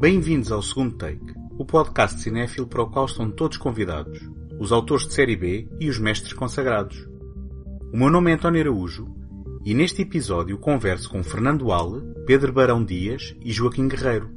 [0.00, 4.20] Bem-vindos ao segundo take, o podcast cinéfilo para o qual estão todos convidados,
[4.56, 6.96] os autores de série B e os mestres consagrados.
[7.92, 9.12] O meu nome é António Araújo
[9.64, 14.30] e neste episódio converso com Fernando Ale, Pedro Barão Dias e Joaquim Guerreiro,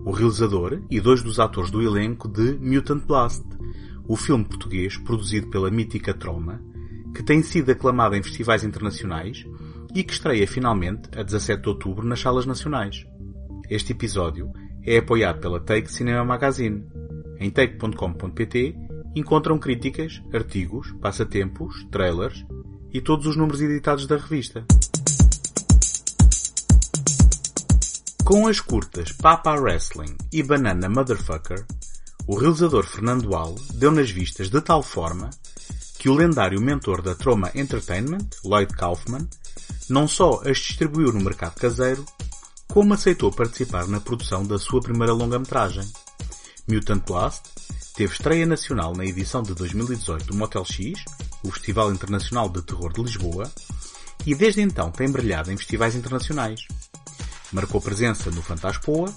[0.00, 3.44] o realizador e dois dos atores do elenco de Mutant Blast,
[4.08, 6.58] o filme português produzido pela mítica Troma,
[7.14, 9.44] que tem sido aclamado em festivais internacionais
[9.94, 13.04] e que estreia finalmente a 17 de outubro nas salas nacionais.
[13.68, 14.50] Este episódio
[14.84, 16.84] é apoiado pela Take Cinema Magazine.
[17.38, 18.76] Em take.com.pt
[19.14, 22.44] encontram críticas, artigos, passatempos, trailers
[22.92, 24.64] e todos os números editados da revista.
[28.24, 31.66] Com as curtas Papa Wrestling e Banana Motherfucker,
[32.26, 35.30] o realizador Fernando Al deu nas vistas de tal forma
[35.98, 39.28] que o lendário mentor da Troma Entertainment, Lloyd Kaufman,
[39.88, 42.04] não só as distribuiu no mercado caseiro,
[42.72, 45.86] como aceitou participar na produção da sua primeira longa-metragem.
[46.66, 47.42] Mutant Blast
[47.94, 51.04] teve estreia nacional na edição de 2018 do Motel X,
[51.44, 53.52] o Festival Internacional de Terror de Lisboa,
[54.24, 56.66] e desde então tem brilhado em festivais internacionais.
[57.52, 59.14] Marcou presença no Fantaspoa,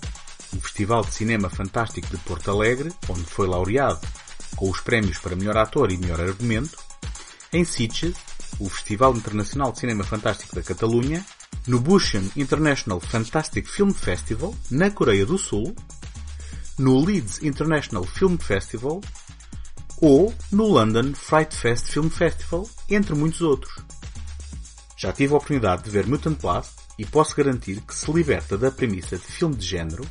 [0.54, 4.06] o Festival de Cinema Fantástico de Porto Alegre, onde foi laureado
[4.58, 6.78] com os prémios para melhor ator e melhor argumento,
[7.54, 8.18] em Sitges,
[8.60, 11.26] o Festival Internacional de Cinema Fantástico da Catalunha,
[11.68, 15.76] no Busan International Fantastic Film Festival, na Coreia do Sul,
[16.78, 19.02] no Leeds International Film Festival
[20.02, 23.76] ou no London Fright Fest Film Festival, entre muitos outros.
[24.98, 28.72] Já tive a oportunidade de ver Mutant Blast e posso garantir que se liberta da
[28.72, 30.06] premissa de filme de género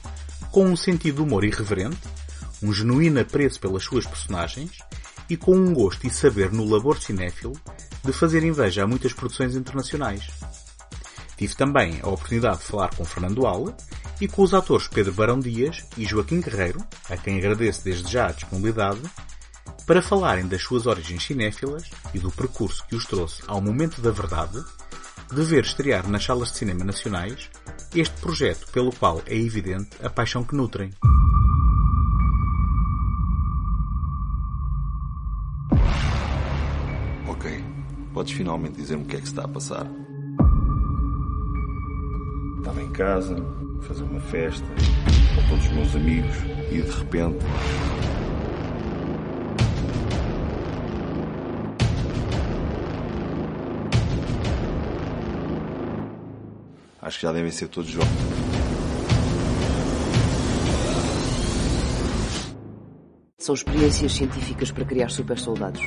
[0.51, 1.99] com um sentido de humor irreverente,
[2.63, 4.79] um genuíno apreço pelas suas personagens
[5.29, 7.55] e com um gosto e saber no labor cinéfilo
[8.05, 10.29] de fazer inveja a muitas produções internacionais.
[11.37, 13.77] Tive também a oportunidade de falar com Fernando Aula
[14.21, 18.29] e com os atores Pedro Barão Dias e Joaquim Guerreiro, a quem agradeço desde já
[18.29, 19.01] a disponibilidade,
[19.87, 24.11] para falarem das suas origens cinéfilas e do percurso que os trouxe ao momento da
[24.11, 24.65] verdade
[25.33, 27.51] de ver estrear nas salas de cinema nacionais
[27.95, 30.91] este projeto pelo qual é evidente a paixão que nutrem.
[37.29, 37.65] Ok,
[38.13, 40.04] podes finalmente dizer-me o que é que está a passar.
[42.65, 43.37] Estava em casa,
[43.79, 44.67] a fazer uma festa,
[45.35, 46.35] com todos os meus amigos,
[46.73, 47.45] E de repente,
[57.03, 58.11] acho que já devem ser todos jovens.
[63.37, 65.83] São experiências científicas para criar super soldados.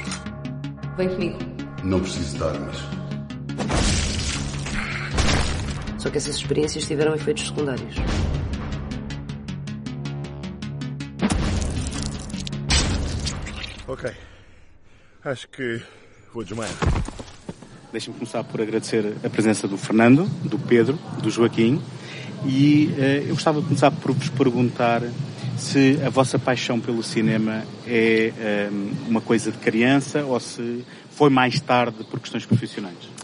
[0.96, 1.40] Vem comigo.
[1.84, 3.07] Não preciso de armas.
[5.98, 7.96] Só que essas experiências tiveram efeitos secundários.
[13.88, 14.12] Ok.
[15.24, 15.82] Acho que
[16.34, 16.74] vou desmaiar.
[17.92, 21.82] Deixem-me começar por agradecer a presença do Fernando, do Pedro, do Joaquim
[22.46, 25.02] e eh, eu gostava de começar por vos perguntar
[25.58, 28.70] se a vossa paixão pelo cinema é eh,
[29.08, 33.17] uma coisa de criança ou se foi mais tarde por questões profissionais.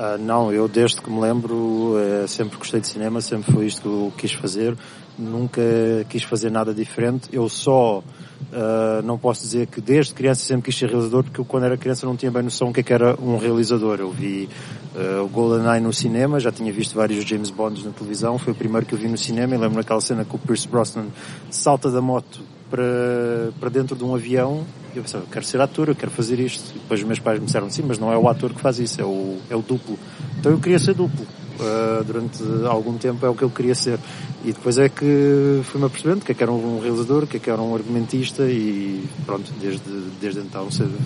[0.00, 3.82] Ah, não, eu desde que me lembro eh, sempre gostei de cinema, sempre foi isto
[3.82, 4.76] que eu quis fazer,
[5.18, 5.60] nunca
[6.08, 7.28] quis fazer nada diferente.
[7.32, 8.00] Eu só
[8.52, 11.76] ah, não posso dizer que desde criança sempre quis ser realizador, porque eu quando era
[11.76, 13.98] criança não tinha bem noção do que, é que era um realizador.
[13.98, 14.48] Eu vi
[14.94, 18.56] ah, o GoldenEye no cinema, já tinha visto vários James Bonds na televisão, foi o
[18.56, 21.06] primeiro que eu vi no cinema e lembro naquela cena que o Pierce Brosnan
[21.50, 24.64] salta da moto para, para dentro de um avião
[24.98, 26.70] eu pensava, eu quero ser ator, eu quero fazer isto.
[26.74, 28.78] E depois os meus pais me disseram, sim, mas não é o ator que faz
[28.78, 29.98] isso, é o, é o duplo.
[30.38, 31.26] Então eu queria ser duplo.
[31.58, 33.98] Uh, durante algum tempo é o que eu queria ser.
[34.44, 37.50] E depois é que fui-me apercebendo que é que era um realizador, que é que
[37.50, 39.82] era um argumentista e pronto, desde,
[40.20, 40.98] desde então sempre,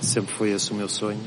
[0.00, 1.20] sempre foi esse o meu sonho.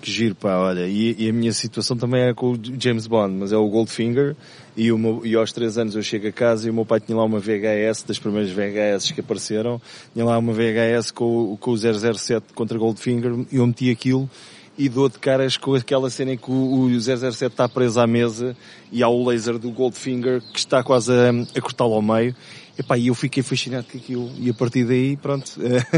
[0.00, 0.86] Que giro, pá, olha.
[0.86, 4.34] E, e a minha situação também é com o James Bond, mas é o Goldfinger.
[4.76, 7.16] E, meu, e aos três anos eu chego a casa e o meu pai tinha
[7.16, 9.80] lá uma VHS, das primeiras VHS que apareceram.
[10.12, 14.28] Tinha lá uma VHS com, com o 007 contra Goldfinger e eu meti aquilo
[14.76, 18.06] e dou de caras com aquela cena em que o, o 007 está preso à
[18.06, 18.56] mesa
[18.90, 22.34] e há o laser do Goldfinger que está quase a, a cortá-lo ao meio.
[22.76, 24.32] Epá, e eu fiquei fascinado com aquilo.
[24.36, 25.52] E a partir daí, pronto,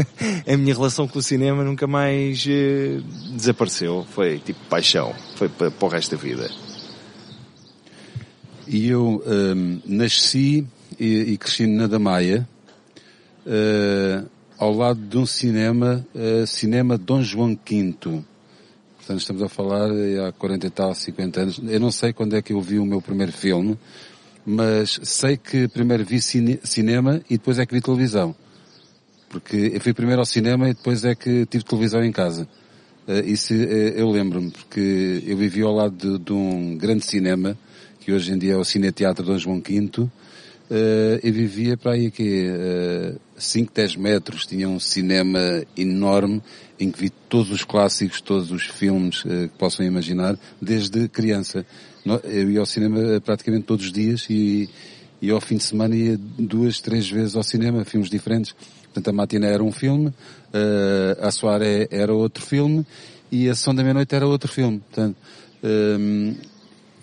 [0.47, 2.99] a minha relação com o cinema nunca mais eh,
[3.31, 4.05] desapareceu.
[4.11, 5.11] Foi tipo paixão.
[5.35, 6.66] Foi para, para o resto da vida.
[8.67, 10.65] E eu hum, nasci
[10.99, 12.47] e, e cresci na Damaia,
[13.45, 14.23] eh,
[14.57, 17.95] ao lado de um cinema, eh, cinema Dom João V.
[18.97, 19.89] Portanto, estamos a falar
[20.27, 21.61] há 40 e tal, 50 anos.
[21.63, 23.77] Eu não sei quando é que eu vi o meu primeiro filme,
[24.45, 28.35] mas sei que primeiro vi cine, cinema e depois é que vi televisão.
[29.29, 32.47] Porque eu fui primeiro ao cinema e depois é que tive televisão em casa.
[33.07, 37.57] Uh, isso uh, eu lembro-me, porque eu vivi ao lado de, de, um grande cinema,
[38.07, 40.09] que hoje em dia é o Cine Teatro Dom João V, uh,
[41.21, 45.37] eu vivia para aí que uh, 5, 10 metros, tinha um cinema
[45.75, 46.41] enorme
[46.79, 51.65] em que vi todos os clássicos, todos os filmes uh, que possam imaginar, desde criança.
[52.23, 54.69] Eu ia ao cinema praticamente todos os dias e,
[55.21, 58.55] e ao fim de semana ia duas, três vezes ao cinema, filmes diferentes.
[58.83, 60.13] Portanto, a Matina era um filme, uh,
[61.21, 62.87] a Soare era outro filme
[63.29, 64.79] e a Sessão da Meia-Noite era outro filme.
[64.79, 65.17] Portanto,
[65.61, 66.35] um,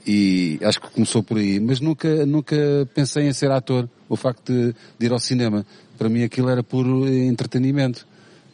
[0.06, 1.58] e acho que começou por aí.
[1.58, 2.56] Mas nunca, nunca
[2.94, 3.88] pensei em ser ator.
[4.08, 5.64] O facto de, de ir ao cinema,
[5.96, 8.06] para mim aquilo era puro entretenimento.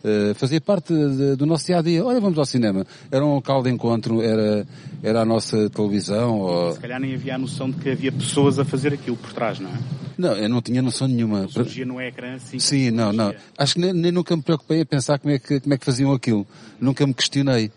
[0.03, 2.05] Uh, fazia parte de, do nosso dia a dia.
[2.05, 2.87] Olha, vamos ao cinema.
[3.11, 4.67] Era um local de encontro, era,
[5.03, 6.39] era a nossa televisão.
[6.39, 6.73] Ou...
[6.73, 9.59] Se calhar nem havia a noção de que havia pessoas a fazer aquilo por trás,
[9.59, 9.79] não é?
[10.17, 11.49] Não, eu não tinha noção nenhuma.
[11.49, 12.59] Surgia no ecrã assim.
[12.59, 13.35] Sim, não, não.
[13.57, 15.85] Acho que nem, nem, nunca me preocupei a pensar como é que, como é que
[15.85, 16.47] faziam aquilo.
[16.81, 17.71] Nunca me questionei.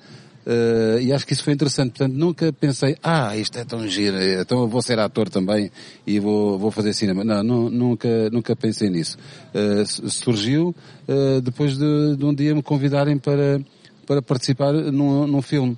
[0.45, 1.91] Uh, e acho que isso foi interessante.
[1.91, 5.71] Portanto, nunca pensei, ah, isto é tão giro, então eu vou ser ator também
[6.05, 7.23] e vou, vou fazer cinema.
[7.23, 9.17] Não, nu, nunca, nunca pensei nisso.
[9.53, 10.75] Uh, surgiu
[11.07, 13.61] uh, depois de, de, um dia me convidarem para,
[14.05, 15.77] para participar num, num filme.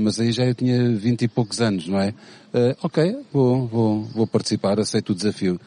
[0.00, 2.14] mas aí já eu tinha vinte e poucos anos, não é?
[2.82, 5.58] ok, vou, vou, vou participar, aceito o desafio.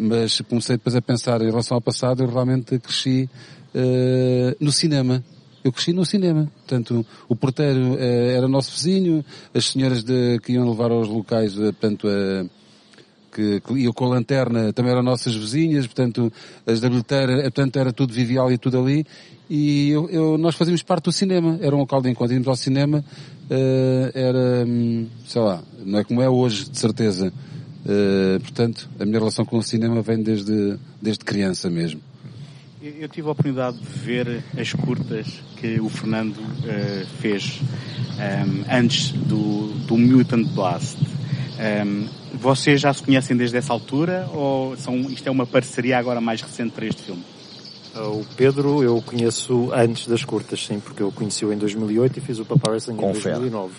[0.00, 3.28] mas comecei depois a pensar em relação ao passado, eu realmente cresci
[4.60, 5.22] no cinema
[5.62, 6.50] eu cresci no cinema.
[6.66, 9.24] Portanto, o porteiro eh, era nosso vizinho,
[9.54, 12.08] as senhoras de, que iam levar aos locais, eh, portanto,
[13.32, 16.32] que, que iam com a lanterna também eram nossas vizinhas, portanto,
[16.66, 19.04] as da bilheteira, eh, portanto, era tudo vivial e tudo ali.
[19.48, 21.58] E eu, eu, nós fazíamos parte do cinema.
[21.60, 22.32] Era um local de encontro.
[22.32, 23.04] Íamos ao cinema,
[24.14, 27.32] era, hum, sei lá, não é como é hoje, de certeza.
[28.42, 32.00] Portanto, a minha relação com o cinema vem desde, desde criança mesmo.
[32.82, 38.64] Eu tive a oportunidade de ver as curtas que o Fernando uh, fez um, ehm,
[38.70, 40.96] antes do, do Mutant Blast.
[40.98, 45.98] Um, ehm, vocês já se conhecem desde essa altura ou são, isto é uma parceria
[45.98, 47.22] agora mais recente para este filme?
[47.94, 52.20] Ah, o Pedro eu conheço antes das curtas, sim, porque eu conheci-o em 2008 e
[52.22, 53.74] fiz o Papa Wrestling em 2009.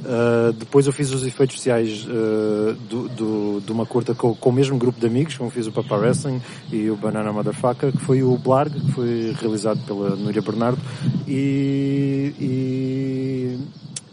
[0.00, 4.50] Uh, depois eu fiz os efeitos especiais uh, do, do, de uma curta com, com,
[4.50, 6.40] o mesmo grupo de amigos, como fiz o Papa Wrestling
[6.72, 10.80] e o Banana Motherfucker, que foi o Blarg, que foi realizado pela Núria Bernardo.
[11.28, 13.58] E, e,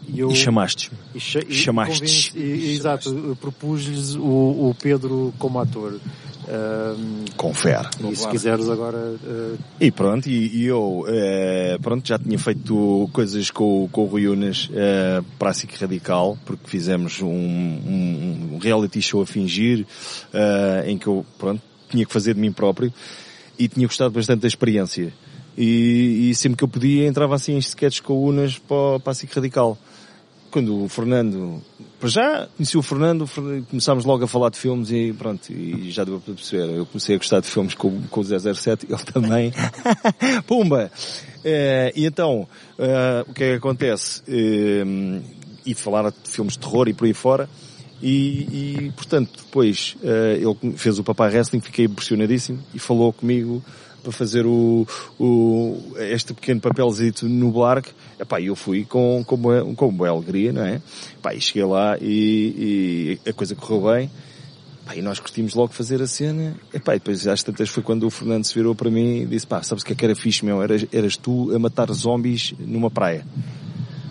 [0.08, 5.98] e, eu, e chamaste e, chamaste Exato, propus-lhes o, o Pedro como ator.
[6.48, 7.88] Um, Confere.
[8.10, 8.96] E se quiseres agora...
[8.96, 9.58] Uh...
[9.80, 14.28] E pronto, e, e eu uh, pronto, já tinha feito coisas com, com o Rui
[14.28, 19.86] Unas uh, para a SIC Radical, porque fizemos um, um, um reality show a fingir,
[20.34, 22.92] uh, em que eu pronto, tinha que fazer de mim próprio
[23.58, 25.12] e tinha gostado bastante da experiência.
[25.56, 29.10] E, e sempre que eu podia entrava assim em sketches com o Unas para, para
[29.12, 29.76] a SIC Radical
[30.50, 31.62] quando o Fernando,
[31.98, 33.28] para já conheci o Fernando,
[33.68, 36.76] começámos logo a falar de filmes e pronto, e já deu para perceber.
[36.76, 39.52] Eu comecei a gostar de filmes com, com o 007, ele também.
[40.46, 40.90] Pumba!
[41.38, 42.46] Uh, e então,
[42.78, 44.22] uh, o que é que acontece?
[44.22, 45.22] Uh,
[45.64, 47.48] e de falar de filmes de terror e por aí fora.
[48.02, 53.62] E, e portanto, depois ele fez o Papai Wrestling, fiquei impressionadíssimo e falou comigo
[54.02, 54.86] para fazer o,
[55.18, 57.90] o, este pequeno papelzito no Blark,
[58.20, 60.80] epá, eu fui com, com, com boa alegria, não é?
[61.18, 64.10] Epá, e cheguei lá e, e a coisa correu bem.
[64.82, 66.54] Epá, e nós curtimos logo fazer a cena.
[66.72, 69.46] Epá, e depois às tantas foi quando o Fernando se virou para mim e disse,
[69.46, 70.62] pá, sabes o que é que era fixe, meu?
[70.62, 73.24] Eras, eras tu a matar zombies numa praia.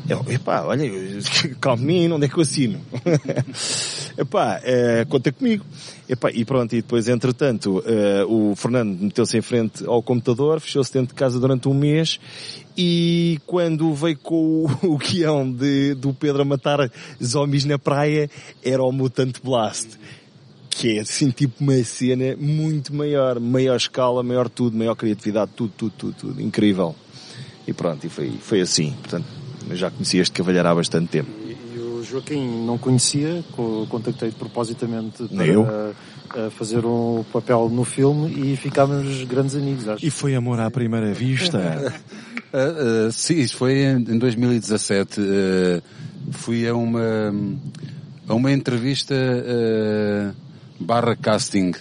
[0.07, 0.89] Eu, epá, olha,
[1.61, 2.81] calminho, onde é que eu assino?
[4.19, 5.65] epá, é, conta comigo.
[6.07, 10.91] Epá, e pronto, e depois, entretanto, uh, o Fernando meteu-se em frente ao computador, fechou-se
[10.91, 12.19] dentro de casa durante um mês,
[12.77, 16.91] e quando veio com o, o guião de, do Pedro a matar
[17.23, 18.29] zombies na praia,
[18.63, 19.97] era o Mutant Blast.
[20.69, 25.73] Que é, assim, tipo uma cena muito maior, maior escala, maior tudo, maior criatividade, tudo,
[25.75, 26.41] tudo, tudo, tudo.
[26.41, 26.95] Incrível.
[27.67, 28.93] E pronto, e foi, foi assim.
[29.01, 29.25] Portanto,
[29.69, 31.38] eu já conhecia este cavalheiro há bastante tempo.
[32.09, 33.43] Joaquim não conhecia,
[33.89, 35.67] contactei propositamente para eu.
[36.51, 40.05] fazer um papel no filme e ficámos grandes amigos, acho.
[40.05, 41.57] E foi amor à primeira vista?
[41.57, 45.21] uh, uh, sim, isso foi em, em 2017.
[45.21, 45.81] Uh,
[46.31, 47.33] fui a uma,
[48.27, 49.15] a uma entrevista
[50.79, 51.73] barra casting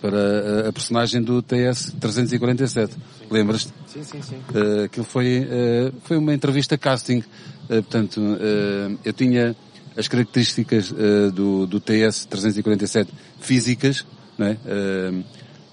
[0.00, 2.96] para a personagem do TS 347.
[3.30, 3.72] Lembras-te?
[3.86, 4.36] Sim, sim, sim.
[4.54, 7.22] Uh, aquilo foi, uh, foi uma entrevista casting.
[7.68, 9.54] Uh, portanto, uh, eu tinha
[9.96, 13.08] as características uh, do, do TS-347
[13.40, 14.06] físicas,
[14.38, 14.56] é?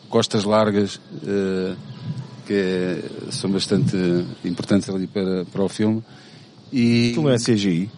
[0.10, 1.00] Costas largas,
[2.46, 3.96] que é, são bastante
[4.44, 6.04] importantes ali para, para o filme.
[6.72, 7.10] E...
[7.10, 7.92] Aquilo não é CGI?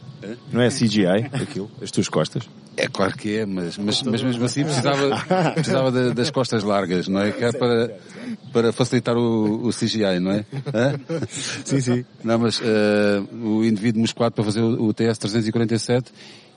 [0.52, 1.70] Não é CGI, aquilo?
[1.82, 2.50] As tuas costas?
[2.78, 5.10] É claro que é, mas, mas, mas mesmo assim precisava,
[5.56, 7.32] precisava de, das costas largas, não é?
[7.32, 7.98] Que é para,
[8.54, 10.46] para facilitar o, o CGI, não é?
[10.74, 11.00] Hã?
[11.66, 12.06] Sim, sim.
[12.24, 16.06] Não, mas uh, o indivíduo musculado para fazer o, o TS-347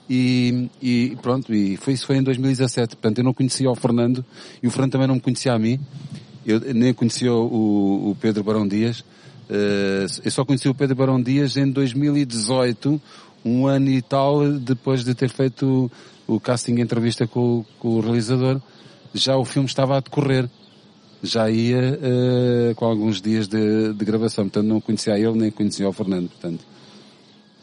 [0.07, 2.97] e, e pronto, e foi, isso foi em 2017.
[2.97, 4.23] Portanto, eu não conhecia o Fernando
[4.61, 5.79] e o Fernando também não me conhecia a mim.
[6.45, 8.99] Eu nem conhecia o, o Pedro Barão Dias.
[9.49, 13.01] Uh, eu só conheci o Pedro Barão Dias em 2018,
[13.43, 15.91] um ano e tal depois de ter feito
[16.27, 18.61] o, o casting entrevista com, com, o realizador.
[19.13, 20.49] Já o filme estava a decorrer.
[21.23, 24.45] Já ia uh, com alguns dias de, de, gravação.
[24.45, 26.29] Portanto, não conhecia ele nem conhecia o Fernando.
[26.29, 26.65] Portanto.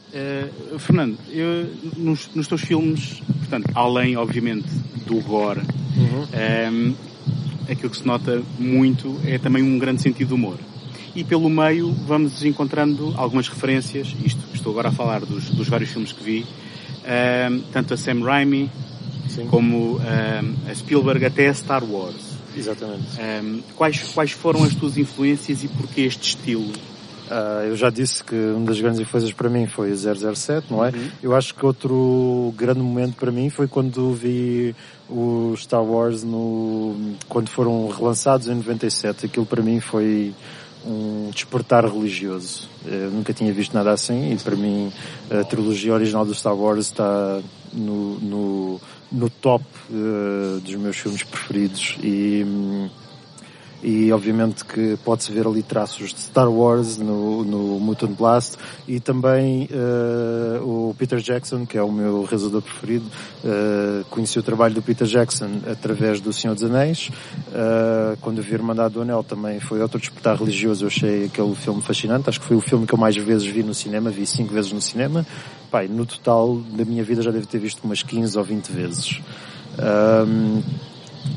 [0.09, 4.69] Uh, Fernando, eu, nos, nos, teus filmes, portanto, além, obviamente,
[5.07, 5.61] do gore,
[5.97, 6.23] uhum.
[6.23, 6.95] um, ehm,
[7.69, 10.59] aquilo que se nota muito é também um grande sentido de humor.
[11.19, 15.91] E pelo meio vamos encontrando algumas referências, isto estou agora a falar dos, dos vários
[15.91, 16.47] filmes que vi,
[17.05, 18.71] ehm, tanto a Sam Raimi
[19.29, 19.49] Sim.
[19.49, 22.39] como ehm, a Spielberg até a Star Wars.
[22.57, 23.03] Exatamente.
[23.21, 26.71] Um, quais, quais foram as tuas influências e porquê este estilo?
[27.29, 30.85] Uh, eu já disse que uma das grandes influências para mim foi o 007, não
[30.85, 30.91] é?
[30.91, 31.09] Uhum.
[31.21, 34.73] Eu acho que outro grande momento para mim foi quando vi
[35.11, 39.27] o Star Wars no, quando foram relançados em 97.
[39.27, 40.33] Aquilo para mim foi
[40.85, 42.69] um despertar religioso.
[42.85, 44.93] Eu nunca tinha visto nada assim e para mim
[45.31, 47.41] a trilogia original do Star Wars está
[47.73, 48.81] no, no,
[49.11, 52.91] no top uh, dos meus filmes preferidos e um,
[53.83, 58.57] e obviamente que pode-se ver ali traços de Star Wars no, no Mutant Blast
[58.87, 63.07] e também uh, o Peter Jackson, que é o meu realizador preferido,
[63.45, 67.11] uh, conheci o trabalho do Peter Jackson através do Senhor dos Anéis.
[67.49, 71.81] Uh, quando vi Irmandade do Anel também foi outro despertar religioso, eu achei aquele filme
[71.81, 74.53] fascinante, acho que foi o filme que eu mais vezes vi no cinema, vi cinco
[74.53, 75.25] vezes no cinema.
[75.71, 79.21] Pai, no total da minha vida já devo ter visto umas 15 ou 20 vezes.
[79.79, 80.63] Um,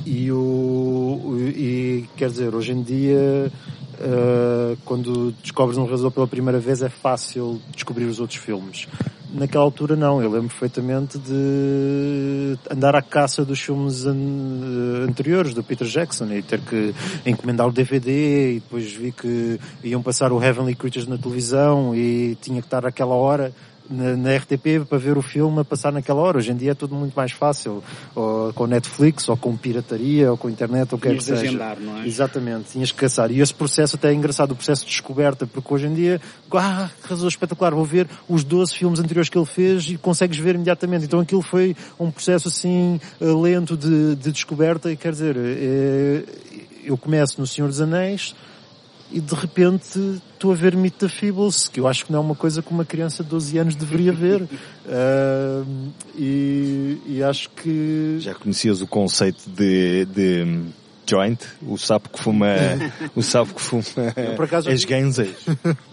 [0.05, 3.51] e, o, e quer dizer, hoje em dia,
[3.99, 8.87] uh, quando descobres um realizador pela primeira vez, é fácil descobrir os outros filmes.
[9.33, 15.63] Naquela altura não, eu lembro perfeitamente de andar à caça dos filmes an anteriores do
[15.63, 16.93] Peter Jackson e ter que
[17.25, 22.37] encomendar o DVD e depois vi que iam passar o Heavenly Creatures na televisão e
[22.41, 23.53] tinha que estar aquela hora
[23.89, 26.37] na, na, RTP para ver o filme a passar naquela hora.
[26.37, 27.83] Hoje em dia é tudo muito mais fácil,
[28.15, 31.41] ou com Netflix, ou com pirataria, ou com internet, ou o que é que seja.
[31.41, 32.07] Agendar, não é?
[32.07, 33.31] Exatamente, tinhas que caçar.
[33.31, 36.21] E esse processo até é engraçado, o processo de descoberta, porque hoje em dia,
[36.53, 40.55] ah, razão espetacular, vou ver os 12 filmes anteriores que ele fez e consegues ver
[40.55, 41.05] imediatamente.
[41.05, 46.23] Então aquilo foi um processo assim eh, lento de, de descoberta e quer dizer, é,
[46.83, 48.35] eu começo no Senhor dos Anéis,
[49.11, 49.99] e de repente
[50.33, 52.71] estou a ver Meet the Feebles, que eu acho que não é uma coisa que
[52.71, 54.41] uma criança de 12 anos deveria ver.
[54.85, 58.17] uh, e, e, acho que...
[58.19, 60.61] Já conhecias o conceito de, de
[61.11, 61.39] joint?
[61.61, 62.47] O sapo que fuma,
[63.15, 63.83] o sapo que fuma
[64.15, 65.29] eu, por acaso, as ganzas.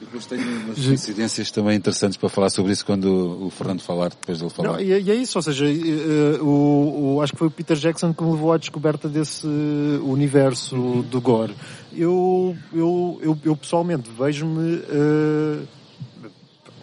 [0.01, 4.39] Depois tenho umas incidências também interessantes para falar sobre isso quando o Fernando falar, depois
[4.39, 4.73] dele falar.
[4.73, 7.51] Não, e, é, e, é isso, ou seja, uh, o, o, acho que foi o
[7.51, 11.03] Peter Jackson que me levou à descoberta desse universo uhum.
[11.03, 11.55] do gore
[11.99, 14.77] eu, eu, eu, eu pessoalmente vejo-me.
[14.77, 15.67] Uh,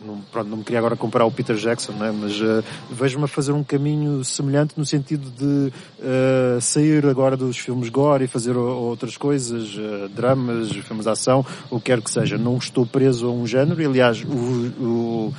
[0.05, 2.13] não, pronto, não me queria agora comparar o Peter Jackson, né?
[2.17, 7.57] mas uh, vejo-me a fazer um caminho semelhante no sentido de uh, sair agora dos
[7.57, 12.11] filmes gore e fazer outras coisas, uh, dramas, filmes de ação, o que quer que
[12.11, 12.37] seja.
[12.37, 15.33] Não estou preso a um género, e, aliás, o, o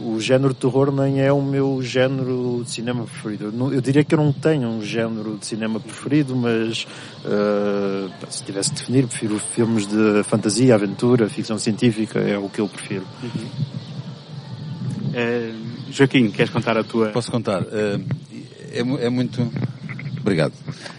[0.00, 3.46] o género de terror nem é o meu género de cinema preferido.
[3.46, 6.86] Eu, não, eu diria que eu não tenho um género de cinema preferido, mas
[7.24, 12.60] uh, se tivesse de definir, prefiro filmes de fantasia, aventura, ficção científica, é o que
[12.60, 13.04] eu prefiro.
[13.22, 13.70] Uhum.
[15.10, 17.10] Uh, Joaquim, queres contar a tua?
[17.10, 17.62] Posso contar.
[17.62, 18.04] Uh,
[18.72, 19.50] é, é, muito.
[20.20, 20.52] Obrigado.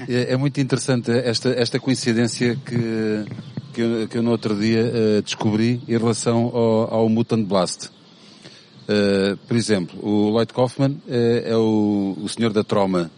[0.08, 3.25] É, é, muito interessante esta, esta coincidência que,
[3.74, 7.89] que, eu, que eu no outro dia descobri em relação ao, ao Mutant Blast
[8.91, 11.01] Uh, por exemplo, o Lloyd Kaufman uh,
[11.46, 13.10] é o, o senhor da troma,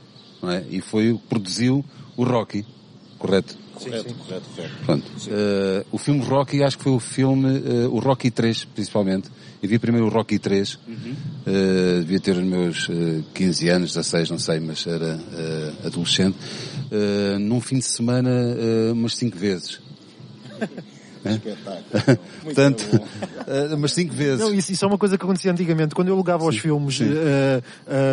[0.42, 0.64] não é?
[0.70, 1.84] E foi o que produziu
[2.16, 2.64] o Rocky,
[3.18, 3.58] correto?
[3.74, 4.16] Correto, sim, sim.
[4.16, 4.76] correto, correto.
[4.86, 5.12] Pronto.
[5.28, 7.60] Uh, o filme Rocky, acho que foi o filme,
[7.90, 9.32] o Rocky 3, principalmente.
[9.64, 11.16] Eu vi primeiro o Rocky 3, uhum.
[12.02, 12.90] devia ter os meus
[13.34, 15.18] 15 anos, 16, não sei, mas era
[15.86, 16.38] adolescente.
[17.40, 18.30] num fim de semana,
[18.92, 19.80] umas 5 vezes.
[21.24, 21.42] né?
[22.44, 24.40] Portanto, uh, mas cinco vezes.
[24.40, 25.96] Não, isso, isso é uma coisa que acontecia antigamente.
[25.96, 27.00] Quando eu alugava os filmes...
[27.00, 27.64] Uh,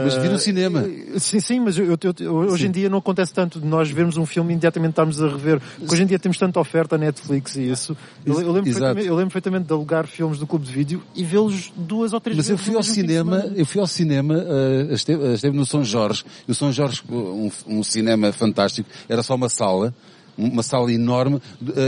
[0.04, 0.84] mas vi no cinema.
[1.18, 2.68] Sim, sim, mas eu, eu, eu, hoje sim.
[2.68, 5.60] em dia não acontece tanto de nós vermos um filme e imediatamente estarmos a rever.
[5.78, 7.96] Porque hoje em dia temos tanta oferta Netflix e isso.
[8.24, 11.24] Eu, eu, lembro, perfeitamente, eu lembro perfeitamente de alugar filmes do clube de vídeo e
[11.24, 12.60] vê-los duas ou três mas vezes.
[12.60, 16.24] Mas eu fui ao cinema, eu fui ao cinema, uh, esteve, esteve no São Jorge.
[16.46, 19.94] E o São Jorge, um, um cinema fantástico, era só uma sala
[20.40, 21.42] uma sala enorme, uh,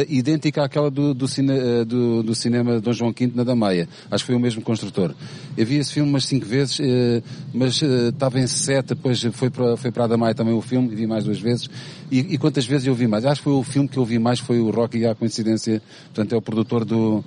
[0.09, 3.88] idêntica àquela do, do, cine, uh, do, do, cinema Dom João V na Damaia.
[4.11, 5.14] Acho que foi o mesmo construtor.
[5.56, 9.76] Eu vi esse filme umas cinco vezes, uh, mas estava em sete, depois foi para,
[9.76, 11.68] foi para a Damaia também o filme, vi mais duas vezes.
[12.11, 13.25] E, e, quantas vezes eu vi mais?
[13.25, 15.80] Acho que foi o filme que eu vi mais, foi o Rocky, e a coincidência,
[16.06, 17.25] portanto é o produtor do,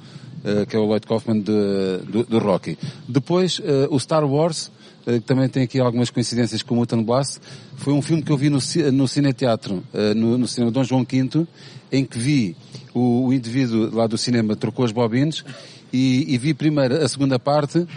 [0.70, 2.78] que é o Lloyd Kaufman de, do, do Rocky.
[3.08, 4.72] Depois, o Star Wars,
[5.06, 7.40] que também tem aqui algumas coincidências com o Mutant Blast,
[7.78, 8.60] foi um filme que eu vi no,
[8.92, 9.84] no Cineteatro,
[10.16, 11.48] no, no cinema Dom João V,
[11.92, 12.56] em que vi
[12.94, 15.44] o, o indivíduo lá do cinema trocou as bobines
[15.94, 17.88] e, e, vi primeiro a segunda parte uh,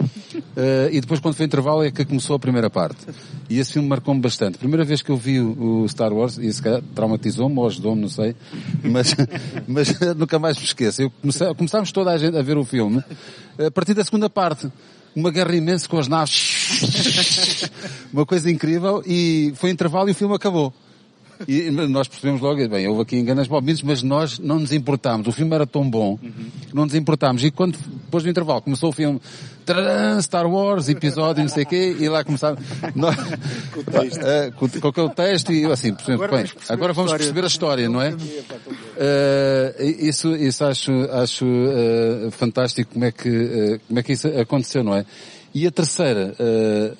[0.91, 3.05] e depois quando foi intervalo é que começou a primeira parte.
[3.49, 4.57] E esse filme marcou-me bastante.
[4.57, 8.01] Primeira vez que eu vi o, o Star Wars, e se calhar traumatizou-me ou ajudou-me,
[8.01, 8.35] não sei,
[8.83, 9.15] mas,
[9.67, 11.01] mas nunca mais me esqueço.
[11.01, 13.03] Eu comecei, começámos toda a gente a ver o filme
[13.57, 14.71] a partir da segunda parte
[15.15, 17.69] uma guerra imensa com as naves,
[18.13, 20.73] uma coisa incrível, e foi intervalo e o filme acabou.
[21.47, 25.27] E nós percebemos logo, bem, houve aqui enganas bobinas, mas nós não nos importámos.
[25.27, 26.45] O filme era tão bom, uhum.
[26.73, 27.43] não nos importámos.
[27.43, 29.21] E quando, depois do intervalo, começou o filme,
[29.65, 32.57] tcharam, Star Wars, episódio, não sei o quê, e lá começava,
[32.93, 34.21] nós, com, o texto.
[34.21, 37.87] Uh, com, com aquele texto, e assim, agora, bem, vamos agora vamos perceber a história,
[37.87, 38.09] não é?
[38.11, 44.83] Uh, isso, isso acho, acho uh, fantástico como é que, como é que isso aconteceu,
[44.83, 45.05] não é?
[45.53, 46.35] E a terceira,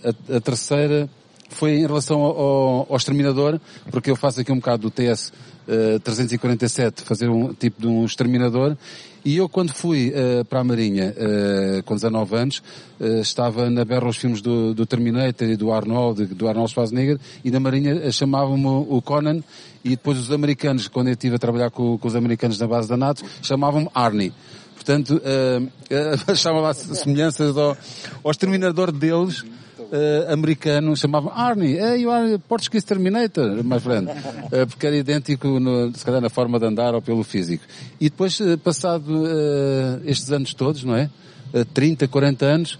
[0.03, 1.07] a, a terceira,
[1.49, 3.59] foi em relação ao, ao, exterminador,
[3.91, 5.31] porque eu faço aqui um bocado do TS
[5.67, 8.77] uh, 347, fazer um tipo de um exterminador,
[9.23, 12.63] e eu quando fui uh, para a Marinha, uh, com 19 anos,
[12.99, 17.19] uh, estava na berra os filmes do, do Terminator e do Arnold, do Arnold Schwarzenegger,
[17.43, 19.41] e na Marinha chamavam-me o Conan,
[19.83, 22.87] e depois os americanos, quando eu estive a trabalhar com, com os americanos na base
[22.87, 24.33] da NATO, chamavam-me Arnie.
[24.75, 27.77] Portanto, uh, uh, chamava semelhanças ao,
[28.23, 29.43] ao exterminador deles,
[29.91, 34.09] uh, americano chamava Arnie, hey, you are Portuguese Terminator, my friend.
[34.09, 37.63] Uh, porque era idêntico, no, se calhar, na forma de andar ou pelo físico.
[37.99, 39.25] E depois, uh, passado
[40.05, 41.09] estes anos todos, não é?
[41.73, 42.79] 30, 40 anos,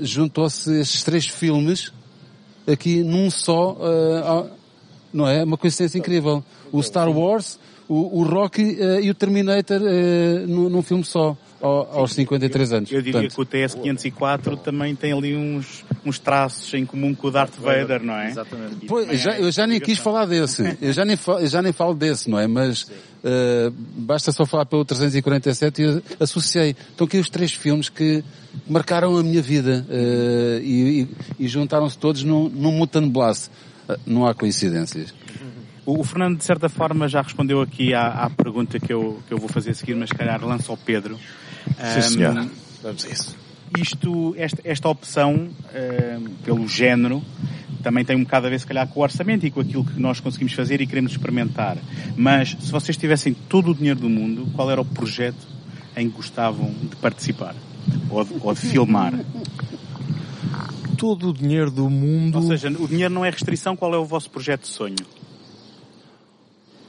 [0.00, 1.92] juntou-se estes três filmes
[2.66, 3.76] aqui num só,
[5.12, 5.44] não é?
[5.44, 6.42] Uma coincidência incrível.
[6.72, 9.78] O Star Wars, o, o Rocky e o Terminator
[10.48, 12.90] num filme só aos 53 anos.
[12.90, 17.28] Eu diria Portanto, que o TS-504 também tem ali uns, uns traços em comum com
[17.28, 18.28] o Darth Vader, não é?
[18.28, 18.86] Exatamente.
[18.86, 20.76] Pois, já, eu já nem quis falar desse.
[20.80, 22.46] Eu já nem, eu já nem falo desse, não é?
[22.46, 26.70] Mas uh, basta só falar pelo 347 e eu associei.
[26.70, 28.24] Estão aqui os três filmes que
[28.68, 31.02] marcaram a minha vida uh, e,
[31.38, 33.50] e, e juntaram-se todos num, num Mutant Blast.
[33.88, 35.12] Uh, não há coincidências.
[35.86, 39.38] O, Fernando, de certa forma, já respondeu aqui à, à, pergunta que eu, que eu
[39.38, 41.18] vou fazer a seguir, mas se calhar lança ao Pedro.
[41.94, 42.42] Sim, senhora.
[42.42, 42.50] Um,
[42.82, 43.36] Vamos a isso.
[43.78, 47.22] Isto, esta, esta opção, um, pelo género,
[47.82, 49.98] também tem um bocado a ver, se calhar, com o orçamento e com aquilo que
[49.98, 51.78] nós conseguimos fazer e queremos experimentar.
[52.16, 55.46] Mas, se vocês tivessem todo o dinheiro do mundo, qual era o projeto
[55.96, 57.54] em que gostavam de participar?
[58.10, 59.14] Ou de, ou de filmar?
[60.96, 62.36] Todo o dinheiro do mundo.
[62.36, 64.96] Ou seja, o dinheiro não é restrição, qual é o vosso projeto de sonho?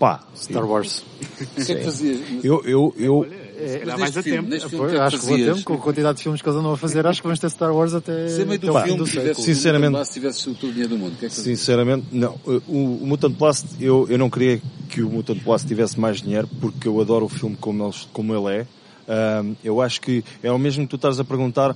[0.02, 1.06] Pá, Star Wars.
[1.40, 2.20] O que é que fazias?
[2.44, 4.50] Eu, eu, eu, é, mais a tempo.
[4.68, 7.06] Filme, acho que vou tempo, com a quantidade de filmes que eles andam a fazer,
[7.06, 10.14] acho que vamos ter Star Wars até, Se meio do filme, do tivesse, sinceramente, se
[10.14, 12.36] tivesse todo o dinheiro do mundo, que é que Sinceramente, não.
[12.68, 14.60] O, o Mutant Blast, eu, eu não queria
[14.90, 18.34] que o Mutant Blast tivesse mais dinheiro, porque eu adoro o filme como, eles, como
[18.34, 19.42] ele é.
[19.44, 21.76] Um, eu acho que é o mesmo que tu estás a perguntar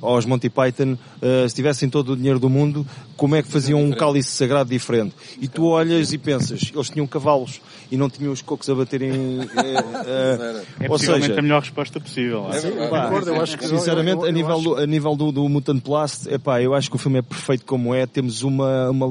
[0.00, 3.82] aos Monty Python, uh, se tivessem todo o dinheiro do mundo, como é que faziam
[3.82, 5.14] um cálice sagrado diferente?
[5.40, 9.10] E tu olhas e pensas, eles tinham cavalos e não tinham os cocos a baterem.
[9.10, 12.48] Uh, uh, é ou seja, a melhor resposta possível.
[12.52, 15.48] É pá, eu acho que, sinceramente, eu, eu, a nível, do, a nível do, do
[15.48, 18.06] Mutant Blast, é pá, eu acho que o filme é perfeito como é.
[18.06, 19.06] Temos uma, uma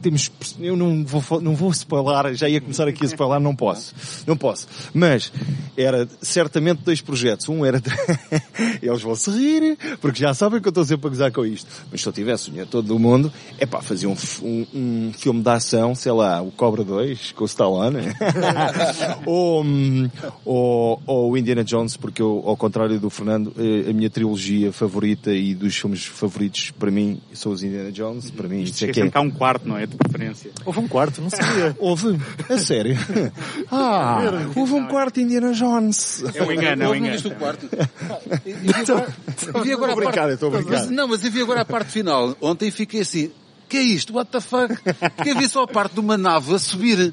[0.00, 0.30] temos,
[0.60, 3.94] eu não vou, não vou spoiler, já ia começar aqui a spoiler, não posso,
[4.26, 4.68] não posso.
[4.94, 5.32] Mas
[5.76, 7.48] era certamente dois projetos.
[7.48, 7.82] Um era,
[8.80, 11.46] eles vão se rir, porque já Já sabem que eu estou sempre a gozar com
[11.46, 11.66] isto.
[11.90, 15.12] Mas se eu tivesse o dinheiro todo do mundo, é pá, fazia um, um, um
[15.12, 17.98] filme de ação, sei lá, o Cobra 2, com o Stallone.
[19.26, 20.08] ou, hum,
[20.44, 24.72] ou, ou o Indiana Jones, porque eu, ao contrário do Fernando, eh, a minha trilogia
[24.72, 28.30] favorita e dos filmes favoritos para mim são os Indiana Jones.
[28.30, 29.10] Para mim, isso é que é.
[29.10, 29.86] Cá um quarto, não é?
[29.86, 30.50] De preferência.
[30.64, 31.74] Houve um quarto, não sabia.
[31.80, 32.96] Houve, a sério.
[33.70, 34.20] Ah,
[34.54, 36.24] houve um quarto Indiana Jones.
[36.34, 37.28] É um engano, é um engano.
[37.28, 37.68] o quarto?
[39.46, 40.70] E- e vi agora- vi Estou a brincar, parte- estou a brincar.
[40.70, 42.36] Mas, não, mas eu vi agora a parte final.
[42.40, 43.30] Ontem fiquei assim,
[43.68, 44.12] que é isto?
[44.14, 44.74] What the fuck?
[45.16, 47.12] Porque havia só a parte de uma nave a subir.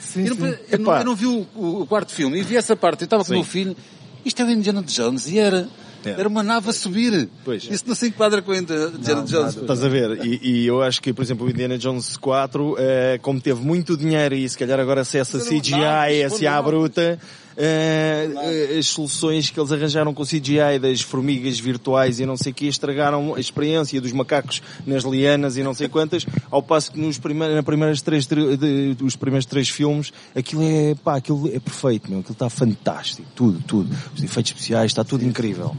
[0.00, 2.76] Sim, eu, não, eu, não, eu não vi o, o- quarto filme e vi essa
[2.76, 3.02] parte.
[3.02, 3.76] Eu estava com o meu filho.
[4.24, 5.68] Isto é o Indiana Jones e era.
[6.06, 6.10] É.
[6.10, 7.30] Era uma nave a subir.
[7.46, 7.64] Pois.
[7.64, 9.56] Isso não se enquadra com o Indiana Jones.
[9.56, 10.22] Estás a ver?
[10.24, 13.96] E, e eu acho que, por exemplo, o Indiana Jones 4, eh, como teve muito
[13.96, 17.18] dinheiro e se calhar agora acessa Fazer um CGI, naves, assim à bruta,
[17.56, 22.54] eh, as soluções que eles arranjaram com CGI das formigas virtuais e não sei o
[22.54, 26.98] que estragaram a experiência dos macacos nas lianas e não sei quantas, ao passo que
[27.00, 31.58] nos primeiros, nas primeiras três, de- dos primeiros três filmes, aquilo é, pá, aquilo é
[31.60, 33.94] perfeito, meu, aquilo está fantástico, tudo, tudo.
[34.14, 35.76] Os efeitos especiais, está tudo incrível.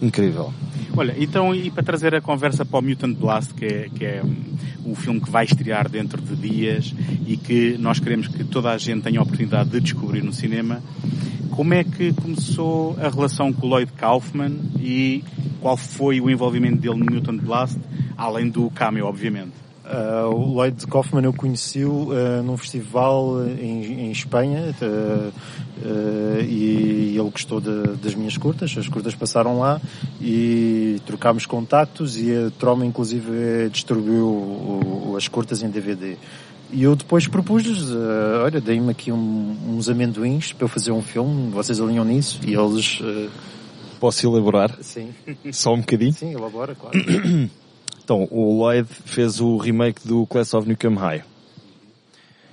[0.00, 0.52] Incrível.
[0.96, 4.22] Olha, então e para trazer a conversa para o Mutant Blast, que é, que é
[4.84, 6.94] um filme que vai estrear dentro de dias
[7.26, 10.82] e que nós queremos que toda a gente tenha a oportunidade de descobrir no cinema,
[11.50, 15.24] como é que começou a relação com o Lloyd Kaufman e
[15.60, 17.78] qual foi o envolvimento dele no Mutant Blast,
[18.16, 19.52] além do cameo, obviamente?
[19.86, 25.32] Uh, o Lloyd Kaufman eu conheci-o uh, num festival em, em Espanha uh,
[26.42, 29.80] e ele gostou de- das minhas curtas, as curtas passaram lá
[30.20, 36.16] e trocámos contactos e a Troma inclusive eh, distribuiu as curtas em DVD.
[36.72, 41.02] E eu depois propus-lhes, uh, olha, dei-me aqui um- uns amendoins para eu fazer um
[41.02, 42.40] filme, vocês alinham nisso?
[42.46, 43.30] E eles, uh,
[44.00, 44.76] Posso elaborar?
[44.82, 45.14] sim,
[45.52, 46.12] Só um bocadinho?
[46.12, 46.98] sim, elabora, claro.
[48.04, 51.24] Então, o Lloyd fez o remake do Class of Nukem High.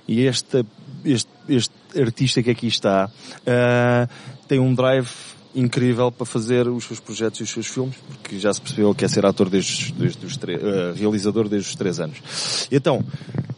[0.08, 0.64] E este,
[1.04, 3.08] este, este artista que aqui está
[3.46, 4.08] ah,
[4.48, 5.08] tem um drive
[5.54, 9.04] incrível para fazer os seus projetos e os seus filmes, porque já se percebeu que
[9.04, 12.66] é ser ator desde, desde os ah, realizador desde os três anos.
[12.72, 13.04] Então,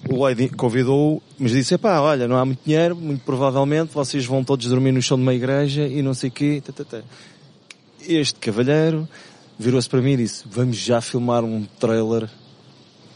[0.08, 4.44] o Lloyd convidou-o, mas disse, epá, olha, não há muito dinheiro, muito provavelmente vocês vão
[4.44, 7.02] todos dormir no chão de uma igreja e não sei o quê, tá, tá, tá.
[8.06, 9.08] Este cavalheiro
[9.58, 12.28] virou-se para mim e disse, vamos já filmar um trailer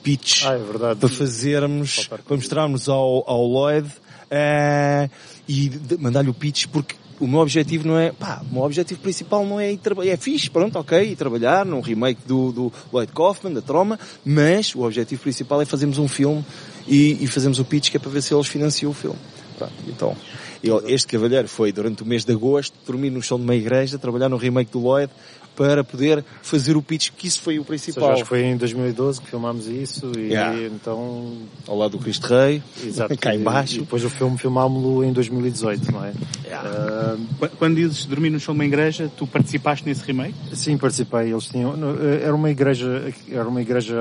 [0.03, 1.01] pitch Ah, é verdade.
[1.01, 3.89] para fazermos, para mostrarmos ao, ao Lloyd
[4.31, 5.09] eh,
[5.49, 9.45] e mandar-lhe o pitch porque o meu objetivo não é, pá, o meu objetivo principal
[9.45, 13.13] não é ir trabalhar, é fixe, pronto, ok, ir trabalhar num remake do, do Lloyd
[13.13, 16.43] Kaufman, da Troma, mas o objetivo principal é fazermos um filme
[16.91, 19.17] e, e fazermos o pitch que é para ver se eles financiam o filme.
[19.57, 20.17] Pronto, então,
[20.63, 23.99] ele- este cavalheiro foi durante o mês de agosto dormir no chão de uma igreja,
[23.99, 25.11] trabalhar no remake do Lloyd
[25.61, 28.05] para poder fazer o pitch, que isso foi o principal.
[28.05, 30.59] seja, acho que foi em 2012 que filmámos isso e Yeah.
[30.69, 31.33] então
[31.69, 33.15] Ao lado do Cristo Rei, Exato.
[33.21, 33.77] cá em E- baixo.
[33.77, 36.13] E depois o filme filmámos-lo em 2018, não é?
[36.51, 40.35] Ah, Qu- Quando dizes dormir no chão de uma igreja, tu participaste nesse remake?
[40.55, 41.31] sim, participei.
[41.31, 43.95] Eles tinham, eh, era uma igreja, era uma igreja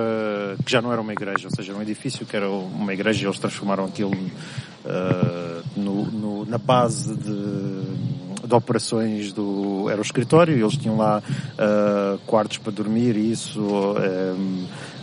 [0.66, 3.24] que já não era uma igreja, ou seja, era um edifício que era uma igreja
[3.24, 4.14] e eles transformaram aquilo
[4.86, 7.82] ah, no, no- na base de,
[8.50, 11.22] de operações do, era o escritório, eles tinham lá
[11.58, 13.62] ah, quartos para dormir e isso,
[13.98, 14.36] ah,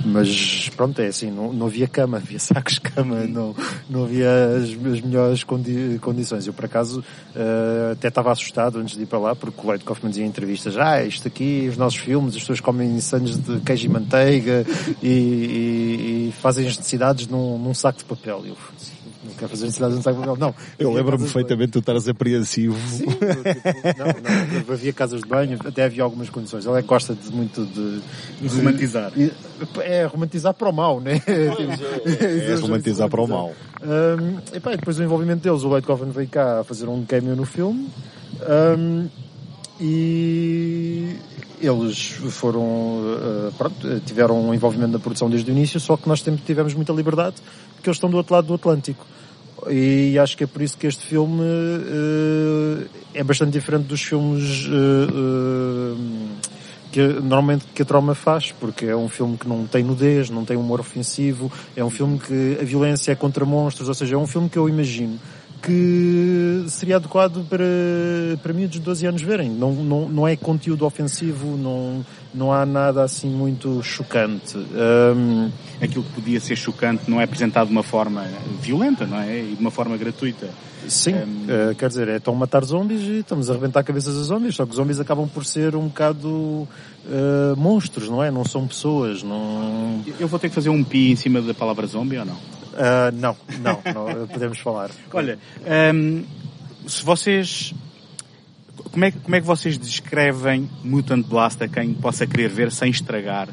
[0.05, 3.55] mas pronto, é assim, não, não havia cama, havia sacos de cama, não,
[3.89, 6.47] não havia as, as melhores condi- condições.
[6.47, 7.03] Eu, por acaso,
[7.35, 10.29] eh, até estava assustado antes de ir para lá, porque o Lloyd Kaufman dizia em
[10.29, 14.67] entrevistas, ah, isto aqui, os nossos filmes, as pessoas comem sandes de queijo e manteiga
[15.03, 18.43] e, e- e fazem as necessidades num, num saco de papel.
[18.47, 18.57] Eu,
[19.37, 20.55] não quero fazer necessidades num saco de papel, não.
[20.79, 22.77] Eu lembro-me perfeitamente de tu estares apreensivo.
[22.89, 23.21] Sim, tipo,
[23.99, 26.65] não, não, havia casas de banho, até havia algumas condições.
[26.67, 28.01] Ele é gosta de muito de,
[28.49, 29.13] de- Romantizar.
[29.17, 29.33] e-
[29.81, 31.21] É romantizar para o mal, né?
[31.27, 33.53] É romantizar para o mal.
[33.83, 37.05] Um, e pá, depois do envolvimento deles, o Lloyd Kaufman veio cá a fazer um
[37.05, 37.89] cameo no filme.
[38.79, 39.09] Um,
[39.79, 41.17] e
[41.61, 46.21] eles foram, uh, pronto, tiveram um envolvimento na produção desde o início, só que nós
[46.21, 47.37] sempre tivemos muita liberdade,
[47.75, 49.07] porque eles estão do outro lado do Atlântico.
[49.69, 54.67] E acho que é por isso que este filme uh, é bastante diferente dos filmes
[54.67, 55.97] uh,
[56.93, 60.45] que normalmente que a Troma faz, porque é um filme que não tem nudez, não
[60.45, 64.19] tem humor ofensivo, é um filme que a violência é contra monstros, ou seja, é
[64.19, 65.19] um filme que eu imagino
[65.63, 67.65] que seria adequado para,
[68.41, 69.51] para miúdos de 12 anos verem.
[69.51, 74.57] Não, não, não é conteúdo ofensivo, não, não há nada assim muito chocante.
[74.57, 78.25] Um, Aquilo que podia ser chocante não é apresentado de uma forma
[78.61, 79.41] violenta, não é?
[79.41, 80.49] E de uma forma gratuita.
[80.89, 81.71] Sim, um...
[81.71, 84.55] uh, quer dizer, é estão a matar zombies e estamos a arrebentar cabeças a zombies,
[84.55, 86.69] só que os zombies acabam por ser um bocado uh,
[87.57, 88.31] monstros, não é?
[88.31, 90.03] Não são pessoas, não...
[90.19, 92.35] Eu vou ter que fazer um pi em cima da palavra zombie ou não?
[92.35, 94.91] Uh, não, não, não, podemos falar.
[95.13, 95.39] Olha,
[95.95, 96.25] um,
[96.87, 97.75] se vocês
[98.91, 102.91] como é, como é que vocês descrevem Mutant Blast a quem possa querer ver sem
[102.91, 103.49] estragar,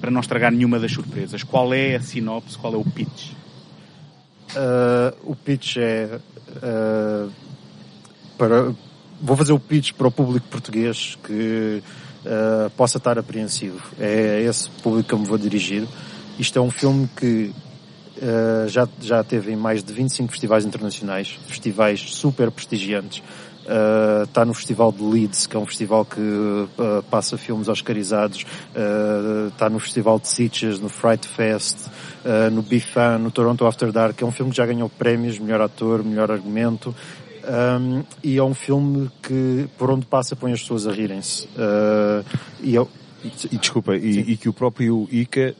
[0.00, 1.42] para não estragar nenhuma das surpresas?
[1.42, 3.32] Qual é a sinopse, qual é o pitch?
[4.50, 6.18] Uh, o pitch é
[6.56, 7.30] uh,
[8.36, 8.72] para
[9.20, 11.82] vou fazer o pitch para o público português que
[12.24, 13.82] uh, possa estar apreensivo.
[13.98, 15.86] É esse público que eu me vou dirigir.
[16.38, 17.52] Isto é um filme que
[18.16, 23.22] uh, já, já teve em mais de 25 festivais internacionais, festivais super prestigiantes.
[23.68, 28.46] Uh, está no Festival de Leeds, que é um festival que uh, passa filmes oscarizados,
[28.74, 31.76] uh, está no Festival de Sitges, no Fright Fest,
[32.52, 35.60] no Bifan, no Toronto After Dark, que é um filme que já ganhou prémios, melhor
[35.60, 36.94] ator, melhor argumento,
[37.80, 41.48] um, e é um filme que por onde passa põe as pessoas a rirem-se.
[42.60, 42.88] e, eu...
[43.24, 45.54] e, desculpa, e, e, que o próprio Ica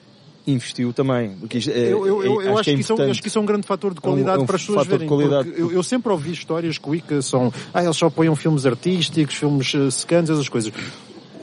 [0.50, 1.36] investiu também.
[1.52, 3.38] Isto, é, eu, eu, eu, eu acho, acho, que que isso, é acho, que isso
[3.38, 5.08] é um grande fator de qualidade é um, é um para as pessoas verem.
[5.56, 9.34] Eu, eu, sempre ouvi histórias que o ICA são, ah, eles só apoiam filmes artísticos,
[9.34, 10.72] filmes uh, secantes, essas coisas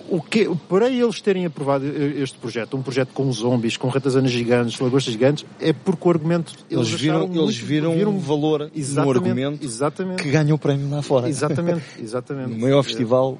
[0.09, 4.79] o que, para eles terem aprovado este projeto, um projeto com zombies, com ratazanas gigantes,
[4.79, 8.69] lagostas gigantes, é porque o argumento eles, eles viram, muito, eles viram, viram um valor
[8.73, 11.27] no argumento exatamente, que ganha o prémio lá fora.
[11.27, 12.51] Exatamente, exatamente.
[12.51, 13.37] no maior festival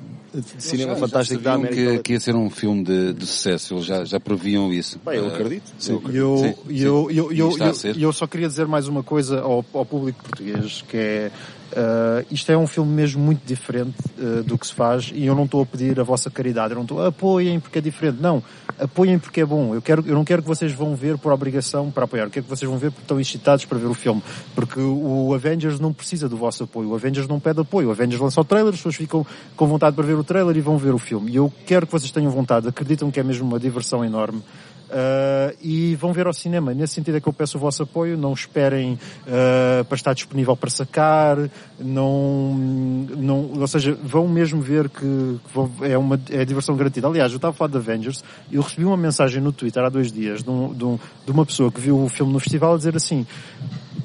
[0.57, 1.97] cinema já, fantástico já da América.
[1.97, 4.99] Que, que ia ser um filme de, de sucesso, eles já, já previam isso.
[5.05, 5.73] Bem, eu acredito.
[5.77, 6.17] Sim, eu, acredito.
[6.17, 6.75] Eu, sim, eu, sim.
[6.83, 10.97] eu, eu, eu, eu, só queria dizer mais uma coisa ao, ao público português, que
[10.97, 11.31] é
[11.71, 15.35] Uh, isto é um filme mesmo muito diferente uh, do que se faz e eu
[15.35, 18.41] não estou a pedir a vossa caridade, eu não estou apoiem porque é diferente, não,
[18.79, 19.73] apoiem porque é bom.
[19.73, 22.43] Eu, quero, eu não quero que vocês vão ver por obrigação para apoiar, eu quero
[22.43, 24.23] que vocês vão ver porque estão excitados para ver o filme,
[24.53, 28.21] porque o Avengers não precisa do vosso apoio, o Avengers não pede apoio, o Avengers
[28.21, 29.25] lança o trailer, as pessoas ficam
[29.55, 31.31] com vontade para ver o trailer e vão ver o filme.
[31.31, 34.41] E eu quero que vocês tenham vontade, acreditam que é mesmo uma diversão enorme.
[34.85, 36.73] Uh, e vão ver ao cinema.
[36.73, 38.17] Nesse sentido é que eu peço o vosso apoio.
[38.17, 41.37] Não esperem uh, para estar disponível para sacar.
[41.79, 47.07] Não, não, ou seja, vão mesmo ver que, que vão, é uma é diversão garantida.
[47.07, 49.89] Aliás, eu estava a falar de Avengers e eu recebi uma mensagem no Twitter há
[49.89, 52.75] dois dias de, um, de, um, de uma pessoa que viu o filme no festival
[52.75, 53.25] a dizer assim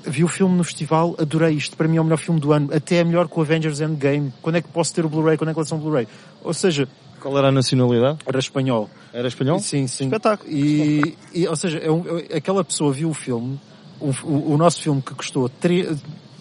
[0.05, 2.71] vi o filme no festival, adorei isto, para mim é o melhor filme do ano,
[2.73, 4.33] até é melhor que o Avengers Endgame.
[4.41, 5.37] Quando é que posso ter o Blu-ray?
[5.37, 6.09] Quando é que lançam o Blu-ray?
[6.43, 6.89] Ou seja,
[7.21, 8.19] qual era a nacionalidade?
[8.27, 8.91] Era espanhol.
[9.13, 9.59] Era espanhol?
[9.61, 10.05] Sim, sim.
[10.05, 10.51] Espetáculo.
[10.51, 13.61] E, e ou seja, é um, é, aquela pessoa viu o filme,
[14.01, 15.97] o, o, o nosso filme que custou tre,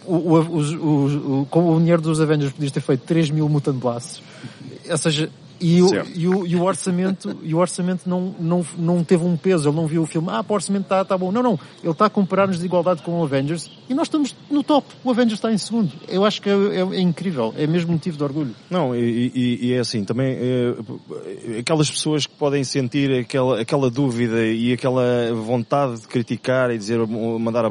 [0.05, 3.75] o, o, o, o, com o dinheiro dos Avengers podia ter feito 3 mil Mutant
[3.75, 4.23] Blasts.
[4.89, 5.29] Ou seja,
[5.61, 9.35] e o, e o, e o, orçamento, e o orçamento não, não, não teve um
[9.35, 11.31] peso, ele não viu o filme, ah, o orçamento está tá bom.
[11.31, 13.69] Não, não, ele está a comparar-nos de igualdade com o Avengers.
[13.89, 15.91] E nós estamos no top, o Avengers está em segundo.
[16.07, 18.55] Eu acho que é, é, é incrível, é mesmo motivo de orgulho.
[18.69, 23.89] Não, e, e, e é assim, também, é, aquelas pessoas que podem sentir aquela, aquela
[23.89, 27.69] dúvida e aquela vontade de criticar e dizer, mandar a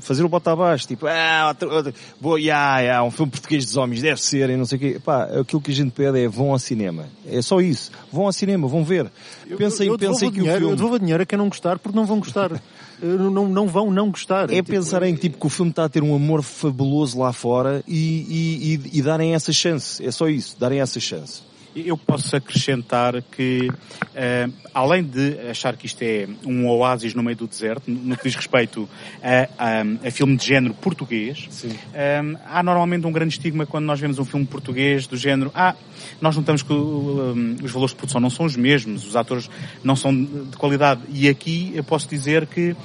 [0.00, 3.76] fazer o bota abaixo, tipo, ah, outro, outro, boa, yeah, yeah, um filme português dos
[3.76, 5.00] homens, deve ser, e não sei o quê.
[5.04, 7.08] Pá, aquilo que a gente pede é vão ao cinema cinema.
[7.26, 7.90] É só isso.
[8.12, 9.10] Vão ao cinema, vão ver.
[9.56, 10.72] Pensem, eu, eu pensem que dinheiro, o filme...
[10.72, 12.50] Eu devolvo dinheiro a quem não gostar porque não vão gostar.
[13.02, 14.50] não, não vão não gostar.
[14.50, 17.32] É tipo, pensar em tipo que o filme está a ter um amor fabuloso lá
[17.32, 20.04] fora e, e, e, e darem essa chance.
[20.04, 21.42] É só isso, darem essa chance.
[21.74, 27.36] Eu posso acrescentar que, uh, além de achar que isto é um oásis no meio
[27.36, 28.86] do deserto, no que diz respeito
[29.22, 33.98] a, a, a filme de género português, uh, há normalmente um grande estigma quando nós
[33.98, 35.74] vemos um filme português do género, ah,
[36.20, 39.48] nós notamos que uh, os valores de produção não são os mesmos, os atores
[39.82, 41.00] não são de qualidade.
[41.08, 42.76] E aqui eu posso dizer que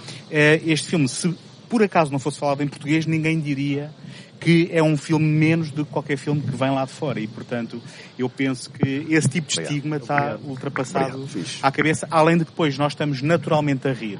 [0.65, 1.35] este filme, se
[1.67, 3.91] por acaso não fosse falado em português, ninguém diria
[4.39, 7.27] que é um filme menos do que qualquer filme que vem lá de fora e,
[7.27, 7.81] portanto,
[8.17, 11.59] eu penso que esse tipo de estigma está ultrapassado Obrigado.
[11.61, 14.19] à cabeça, além de que depois nós estamos naturalmente a rir.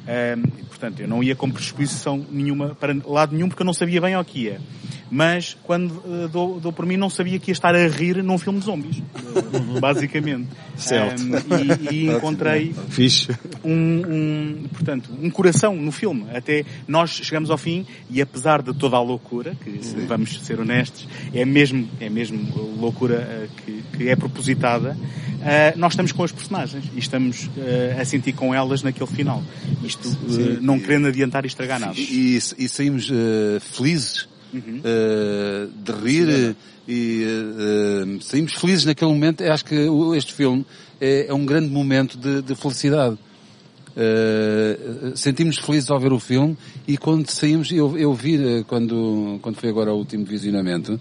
[0.00, 4.00] Um, portanto, eu não ia com pressuposição nenhuma para lado nenhum porque eu não sabia
[4.00, 4.60] bem o que ia.
[5.10, 8.38] Mas quando uh, dou, dou por mim não sabia que ia estar a rir num
[8.38, 9.02] filme de zombies.
[9.80, 10.48] Basicamente.
[10.76, 11.20] Certo.
[11.22, 12.74] Um, e, e, encontrei
[13.64, 16.26] um, um, portanto, um coração no filme.
[16.32, 21.08] Até nós chegamos ao fim e apesar de toda a loucura, que vamos ser honestos,
[21.34, 22.38] é mesmo, é mesmo
[22.78, 27.50] loucura uh, que, que é propositada, uh, nós estamos com as personagens e estamos
[28.00, 29.42] a sentir com elas naquele final.
[29.82, 30.08] Isto
[30.60, 31.94] não querendo adiantar e estragar nada.
[31.98, 33.10] E, e, e saímos
[33.60, 36.56] felizes uh, de rir
[36.88, 39.42] e uh, saímos felizes naquele momento.
[39.42, 40.64] Eu acho que este filme
[41.00, 43.16] é, é um grande momento de, de felicidade.
[43.96, 49.38] Uh, sentimos felizes ao ver o filme e quando saímos, eu, eu vi uh, quando,
[49.42, 51.00] quando foi agora o último visionamento, uh,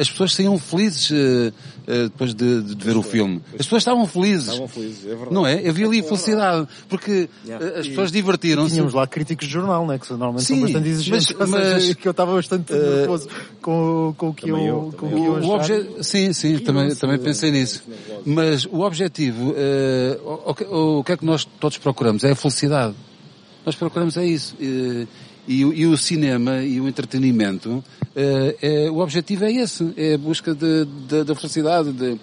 [0.00, 1.10] as pessoas saíam felizes
[1.86, 3.42] depois de, de, de ver o filme.
[3.52, 4.46] As pessoas estavam felizes.
[4.48, 5.34] Estavam felizes, é verdade.
[5.34, 5.60] Não é?
[5.62, 7.80] Eu vi ali felicidade, porque Yeah.
[7.80, 8.72] as pessoas divertiram-se.
[8.74, 9.98] Tínhamos lá críticos de jornal, né?
[9.98, 11.34] Que normalmente Sim, são bastante exigentes.
[11.38, 13.28] mas- mas- que eu estava bastante nervoso
[13.60, 15.52] com, com o que Também eu, eu, com que eu O, achava.
[15.54, 15.88] obje...
[16.02, 17.82] Sim, sim, também, também pensei nisso.
[18.24, 22.13] Mas o objetivo, eh, o, o que- o que é que nós todos procuramos?
[22.22, 22.94] É a felicidade.
[23.66, 24.54] Nós procuramos é isso.
[24.60, 27.82] E, o- e o cinema e o entretenimento,
[28.14, 32.18] eh, é, o objetivo é esse, é a busca da felicidade, de,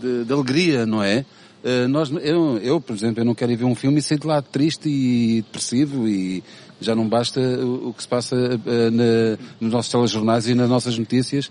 [0.00, 1.24] de, de alegria, não é?
[1.64, 4.18] Eh, nós, eu, eu, por exemplo, eu não quero ir ver um filme e sair
[4.18, 6.42] de lá triste e depressivo e
[6.80, 10.68] já não basta o, o que se passa eh, na- nos nossos telejornais e nas
[10.68, 11.50] nossas notícias,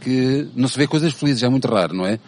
[0.00, 2.18] que não se vê coisas felizes, é muito raro, não é?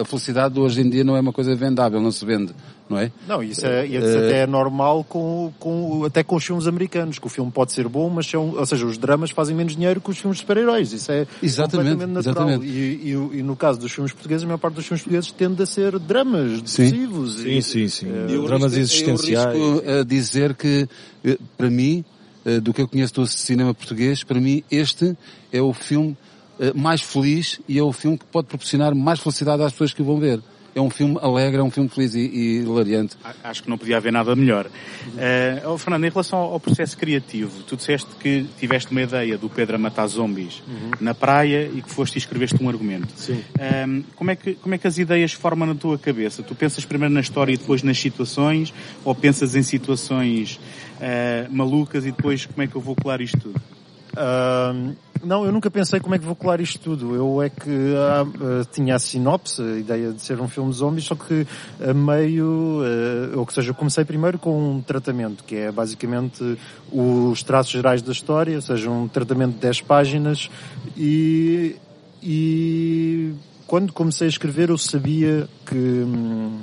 [0.00, 2.52] A felicidade hoje em dia não é uma coisa vendável, não se vende,
[2.88, 3.12] não é?
[3.26, 6.66] Não, isso, é, e Eh, isso até é normal com, com, até com os filmes
[6.66, 9.74] americanos, que o filme pode ser bom, mas são, ou seja, os dramas fazem menos
[9.76, 10.92] dinheiro que os filmes de super-heróis.
[10.92, 12.48] Isso é Exatamente, completamente natural.
[12.50, 12.72] exatamente.
[12.72, 15.62] E, e, e no caso dos filmes portugueses, a maior parte dos filmes portugueses tende
[15.62, 17.34] a ser dramas depressivos.
[17.40, 18.06] Sim, e, sim, sim.
[18.08, 18.78] eh, Eu Dramas arrisco-
[19.10, 19.54] existenciais.
[19.58, 20.88] Eu arrisco a dizer que,
[21.24, 22.04] eh, para mim,
[22.44, 25.16] eh, do que eu conheço do cinema português, para mim este
[25.52, 26.16] é o filme
[26.60, 30.02] eh, mais feliz e é o filme que pode proporcionar mais felicidade às pessoas que
[30.02, 30.40] o vão ver.
[30.78, 33.16] É um filme alegre, é um filme feliz e, e hilariante.
[33.42, 34.70] Acho que não podia haver nada melhor.
[35.16, 39.48] Eh, oh, Fernando, em relação ao processo criativo, tu disseste que tiveste uma ideia do
[39.48, 40.62] Pedro a matar zombies
[41.00, 43.12] na praia e que foste e escreveste um argumento.
[43.16, 43.42] Sim.
[43.58, 46.44] Ehm, como, é que, como é que as ideias formam na tua cabeça?
[46.44, 48.72] Tu pensas primeiro na história e depois nas situações?
[49.04, 50.60] Ou pensas em situações
[51.00, 53.77] eh, malucas e depois como é que eu vou colar isto tudo?
[54.18, 57.14] Ahm, não, eu nunca pensei como é que vou colar isto tudo.
[57.14, 61.14] Eu é que ah, tinha a sinopse, a ideia de ser um filme zombies, só
[61.14, 61.46] que
[61.80, 66.58] a meio, ah, ou que seja, comecei primeiro com um tratamento, que é basicamente
[66.92, 70.50] os traços gerais da história, ou seja, um tratamento de 10 páginas
[70.96, 71.76] e,
[72.22, 73.34] e
[73.66, 76.60] quando comecei a escrever eu sabia que, hum,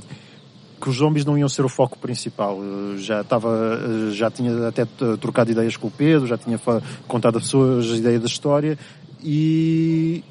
[0.86, 2.62] que os zombies não iam ser o foco principal.
[2.64, 6.60] Eu já estava, eh, já tinha até eh, trocado ideias com o Pedro, já tinha
[7.08, 8.78] contado a pessoas a ideia da história
[9.24, 10.24] e,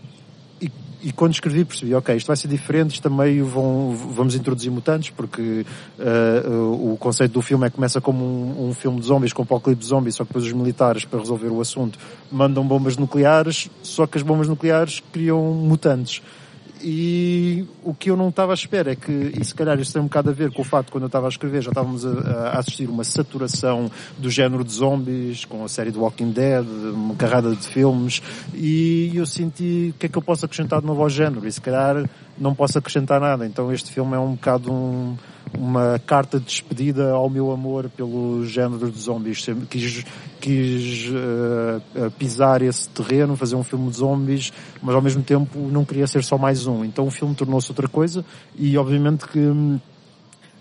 [0.62, 0.71] e,
[1.03, 5.11] e quando escrevi percebi, ok, isto vai ser diferente, isto também vão, vamos introduzir mutantes,
[5.11, 5.67] porque
[5.99, 9.43] eh, o conceito do filme é que começa como um, um filme de zombies, com
[9.43, 11.99] apocalipse zombies, só que depois os militares, para resolver o assunto,
[12.31, 16.23] mandam bombas nucleares, só que as bombas nucleares criam mutantes.
[16.87, 20.03] E o que eu não estava à espera é que, e se calhar isso tem
[20.03, 22.05] um bocado a ver com o facto de quando eu estava a escrever já estávamos
[22.05, 26.66] a, a assistir uma saturação do género de zombies, com a série do Walking Dead,
[26.92, 28.20] uma carrada de filmes,
[28.53, 31.53] e eu senti o que é que eu posso acrescentar de novo ao género, e
[31.53, 32.05] se calhar
[32.38, 33.47] não posso acrescentar nada.
[33.47, 35.16] Então este filme é um bocado um,
[35.57, 39.47] uma carta de despedida ao meu amor pelo género de zombies.
[39.70, 40.05] Quis,
[40.44, 44.52] quis eh, pisar esse terreno, fazer um filme de zombies,
[44.83, 46.85] mas ao mesmo tempo não queria ser só mais um.
[46.85, 48.22] Então o filme tornou-se outra coisa
[48.54, 49.80] e obviamente que hum,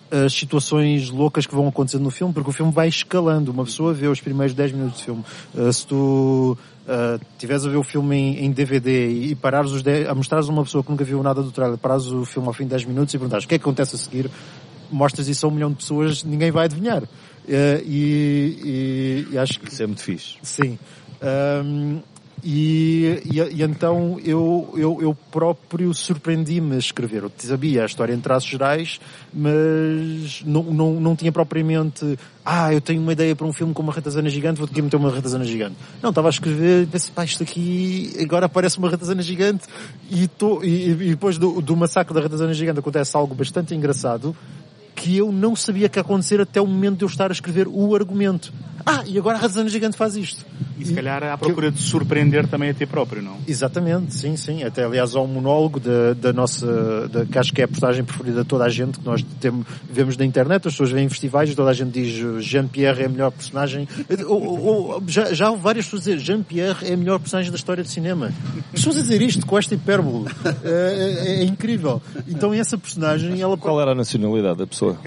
[0.10, 3.52] as situações loucas que vão acontecendo no filme, porque o filme vai escalando.
[3.52, 5.26] Uma pessoa vê os primeiros 10 minutos de filme.
[5.54, 9.84] Uh, se tu uh, tiveres a ver o filme em, em DVD e, parares os
[9.84, 12.48] 10, a mostrares a uma pessoa que nunca viu nada do trailer, parares o filme
[12.48, 14.32] ao fim de 10 minutos e perguntares o que é que acontece a seguir,
[14.90, 17.04] mostras isso a um milhão de pessoas, ninguém vai adivinhar.
[17.46, 20.38] Uh, e, e, acho que Isso é muito fixe.
[20.42, 20.80] Sim.
[21.22, 22.02] Ahm,
[22.44, 27.24] e, e, e então eu, eu, eu próprio surpreendi-me a escrever.
[27.24, 29.00] Eu sabia a história em traços gerais,
[29.34, 33.82] mas não, não, não tinha propriamente, ah, eu tenho uma ideia para um filme com
[33.82, 35.76] uma ratazana gigante, vou ter que meter uma ratazana gigante.
[36.02, 39.64] Não, estava a escrever e pensei, pá, isto aqui, agora aparece uma ratazana gigante
[40.12, 44.36] e, tô, e, e depois do, do massacre da ratazana gigante acontece algo bastante engraçado
[44.96, 47.68] que eu não sabia que ia acontecer até o momento de eu estar a escrever
[47.68, 48.54] o argumento.
[48.86, 50.46] Ah, e agora a Ratazana Gigante faz isto.
[50.78, 53.38] E se calhar à procura de surpreender também a ti próprio, não?
[53.48, 54.64] Exatamente, sim, sim.
[54.64, 58.04] Até aliás há um monólogo da, da nossa, da, que acho que é a personagem
[58.04, 61.10] preferida de toda a gente, que nós temos, vemos na internet, as pessoas veem em
[61.10, 63.88] festivais e toda a gente diz Jean-Pierre é a melhor personagem.
[64.28, 67.58] Ou, ou- já, já houve várias pessoas a dizer Jean-Pierre é a melhor personagem da
[67.58, 68.34] história do cinema.
[68.74, 70.26] Pessoas a dizer isto com esta hipérbole.
[70.64, 70.70] É,
[71.28, 72.02] é- é incrível.
[72.28, 73.56] Então essa personagem, ela...
[73.58, 74.98] Qual era a nacionalidade da pessoa?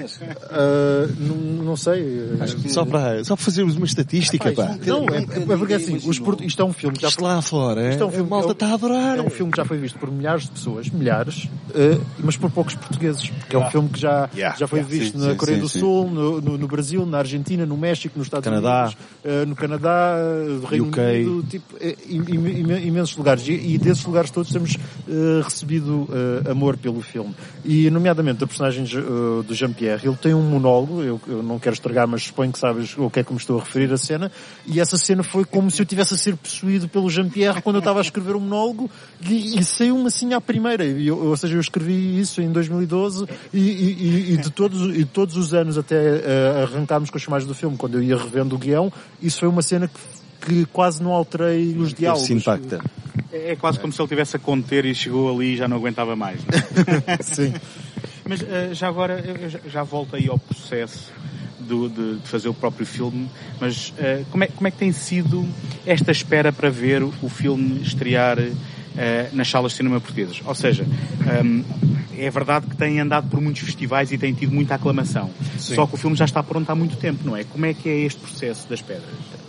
[0.50, 2.30] Ah, não, não sei.
[2.68, 4.76] Só para, só para fazermos uma estatística, pá.
[4.86, 7.42] Não, é, é porque porque assim, os, isto é um filme que já Isto lá
[7.42, 9.18] fora, Isto é um filme malta é está a adorar.
[9.18, 12.50] É um filme que já foi visto por milhares de pessoas, milhares, eh, mas por
[12.50, 13.28] poucos portugueses.
[13.30, 15.68] Porque é um filme que já, já foi visto na Coreia do.
[15.68, 18.44] Sul, no, Brasil, na Argentina, no México, nos Estados.
[18.86, 21.00] Unidos, eh, no Canadá, eh, no Reino UK.
[21.00, 23.46] Unido, tipo, eh, im- im- imensos lugares.
[23.48, 24.76] E, desses lugares todos temos
[25.08, 26.08] eh, recebido
[26.46, 27.34] eh, amor pelo filme.
[27.64, 31.74] E, nomeadamente, a personagem eh, do Jean-Pierre, ele tem um monólogo, eu, eu não quero
[31.74, 34.30] estragar, mas suponho que sabes o que é que me estou a referir a cena,
[34.66, 37.80] e essa cena foi como se eu tivesse a ser possuído pelo Jean-Pierre quando eu
[37.80, 38.90] estava a escrever um monólogo,
[39.28, 40.84] e, e saiu-me assim à primeira.
[40.84, 44.98] E eu- ou seja, eu escrevi isso em 2012, e, e- e- de, todos, e
[44.98, 48.16] de todos os anos até eh, arrancarmos com as chamadas do filme, quando eu ia
[48.16, 48.92] revendo o guião,
[49.22, 52.26] isso foi uma cena que, que quase não alterei os diálogos.
[52.26, 52.80] Se impacta.
[53.32, 55.76] É é quase como se ele tivesse a conter e chegou ali e já não
[55.76, 56.40] aguentava mais.
[56.44, 57.18] não é?
[57.22, 57.52] Sim.
[58.28, 61.12] Mas eh, já agora, eu eu já- já volto aí ao processo
[61.66, 63.28] do- de, de fazer o próprio filme,
[63.60, 65.46] mas eh, como, é, como é que tem sido
[65.84, 68.38] esta espera para ver o filme estrear
[68.96, 70.40] eh, nas salas de cinema portuguesas?
[70.44, 70.86] Ou seja,
[71.26, 71.62] ehm,
[72.18, 75.30] é verdade que tem andado por muitos festivais e tem tido muita aclamação.
[75.58, 75.74] Sim.
[75.74, 77.44] Só que o filme já está pronto há muito tempo, não é?
[77.44, 79.02] Como é que é este processo da espera?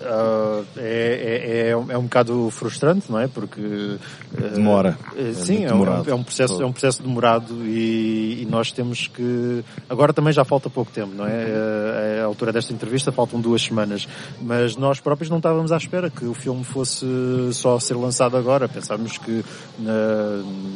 [0.03, 3.27] Ah, é, é, é, um- é um bocado frustrante, não é?
[3.27, 3.97] Porque
[4.37, 4.97] ah, Demora.
[5.15, 9.07] É sim, é um, é um processo, é um processo demorado e, e nós temos
[9.07, 12.19] que agora também já falta pouco tempo, não é?
[12.21, 14.07] A altura desta entrevista faltam duas semanas,
[14.41, 17.05] mas nós próprios não estávamos à espera que o filme fosse
[17.53, 18.67] só ser lançado agora.
[18.67, 19.36] Pensávamos que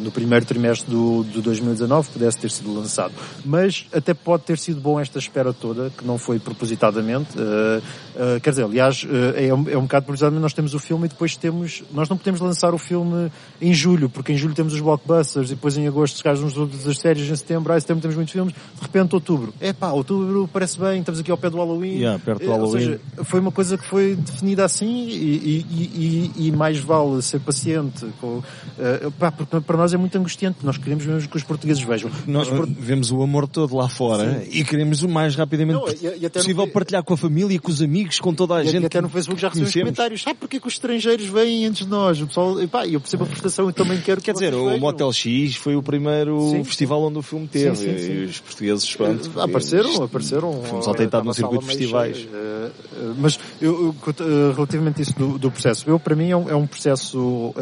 [0.04, 3.14] no primeiro trimestre do, de 2019 pudesse ter sido lançado,
[3.46, 7.30] mas até pode ter sido bom esta espera toda, que não foi propositadamente.
[7.38, 11.06] Eh, quer dizer, aliás, eh, é, um, é um bocado propositadamente nós temos o filme
[11.06, 13.32] e depois temos, nós não podemos lançar o filme
[13.62, 16.54] em julho, porque em julho temos os blockbusters e depois em agosto se calhar uns
[16.54, 19.54] todas as séries, em setembro, aí em setembro temos muitos filmes, de repente outubro.
[19.60, 21.98] É pá, outubro parece bem, estamos aqui ao pé do Halloween.
[21.98, 22.80] Yeah, perto do Eh, ou Halloween.
[22.86, 27.22] seja, foi uma coisa que foi definida assim e, e- e- e- e mais vale
[27.22, 28.06] ser paciente.
[28.20, 28.42] Com,
[28.80, 32.10] eh, pá, porque para nós é muito angustiante, nós queremos mesmo que os portugueses vejam.
[32.28, 32.48] Nós
[32.80, 36.30] vemos o amor todo lá fora e queremos o mais rapidamente Não, e- e no
[36.30, 38.84] possível fe- partilhar com a família, com os amigos, com toda a E, gente.
[38.84, 40.22] e até no Facebook já recebemos comentários.
[40.24, 42.22] Sabe porquê que os estrangeiros vêm antes de nós?
[42.22, 44.80] O pessoal, epá, eu percebo a frustração e também quero Quer dizer, vocês o vejam.
[44.80, 47.76] Motel X foi o primeiro Sim, festival onde o filme teve.
[47.76, 48.12] Sim, sim, sim.
[48.14, 49.32] E os portugueses, pronto.
[49.38, 50.62] Ah, apareceram, isto- apareceram.
[50.64, 52.18] Fomos ao tentado no circuito de festivais.
[52.18, 52.30] cheia.
[52.34, 52.70] Eh,
[53.18, 56.56] Mas eu, eu, relativamente a isso do, do processo, eu para mim é um, é
[56.56, 57.54] um processo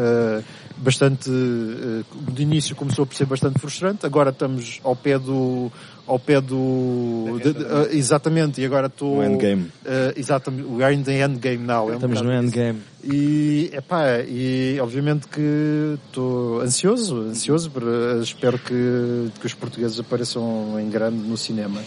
[0.80, 5.71] bastante, eh, de início começou por ser bastante frustrante, agora estamos ao pé do,
[6.07, 9.17] ao pé do, de- de- eh, exatamente, e agora estou...
[9.17, 9.67] No endgame.
[9.86, 11.89] eh, exatamente, we are in the endgame now.
[11.89, 12.57] É um Estamos no bocado isso.
[12.57, 12.80] endgame.
[13.03, 20.77] E, epá, e obviamente que estou ansioso, ansioso, para, espero que, que os portugueses apareçam
[20.80, 21.82] em grande no cinema.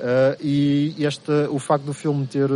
[0.00, 2.48] Ah, e esta, o facto do filme ter,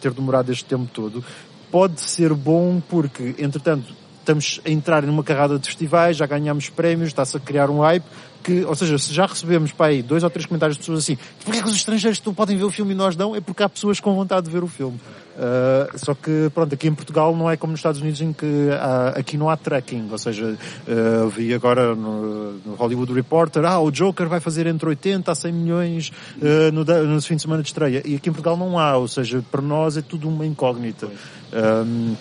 [0.00, 1.24] ter demorado este tempo todo
[1.70, 3.92] pode ser bom porque, entretanto,
[4.22, 8.04] estamos a entrar numa carrada de festivais, já ganhamos prémios, está-se a criar um hype,
[8.42, 11.16] que, ou seja, se já recebemos para aí dois ou três comentários de pessoas assim,
[11.44, 13.36] porquê é que os estrangeiros não podem ver o filme e nós não?
[13.36, 14.98] É porque há pessoas com vontade de ver o filme.
[15.32, 18.68] Uh, só que, pronto, aqui em Portugal não é como nos Estados Unidos em que
[18.70, 23.78] há, aqui não há tracking, ou seja, uh, vi agora no, no Hollywood Reporter, ah,
[23.80, 27.62] o Joker vai fazer entre 80 a 100 milhões uh, no, no fim de semana
[27.62, 28.02] de estreia.
[28.04, 31.08] E aqui em Portugal não há, ou seja, para nós é tudo uma incógnita.
[31.52, 32.14] Um,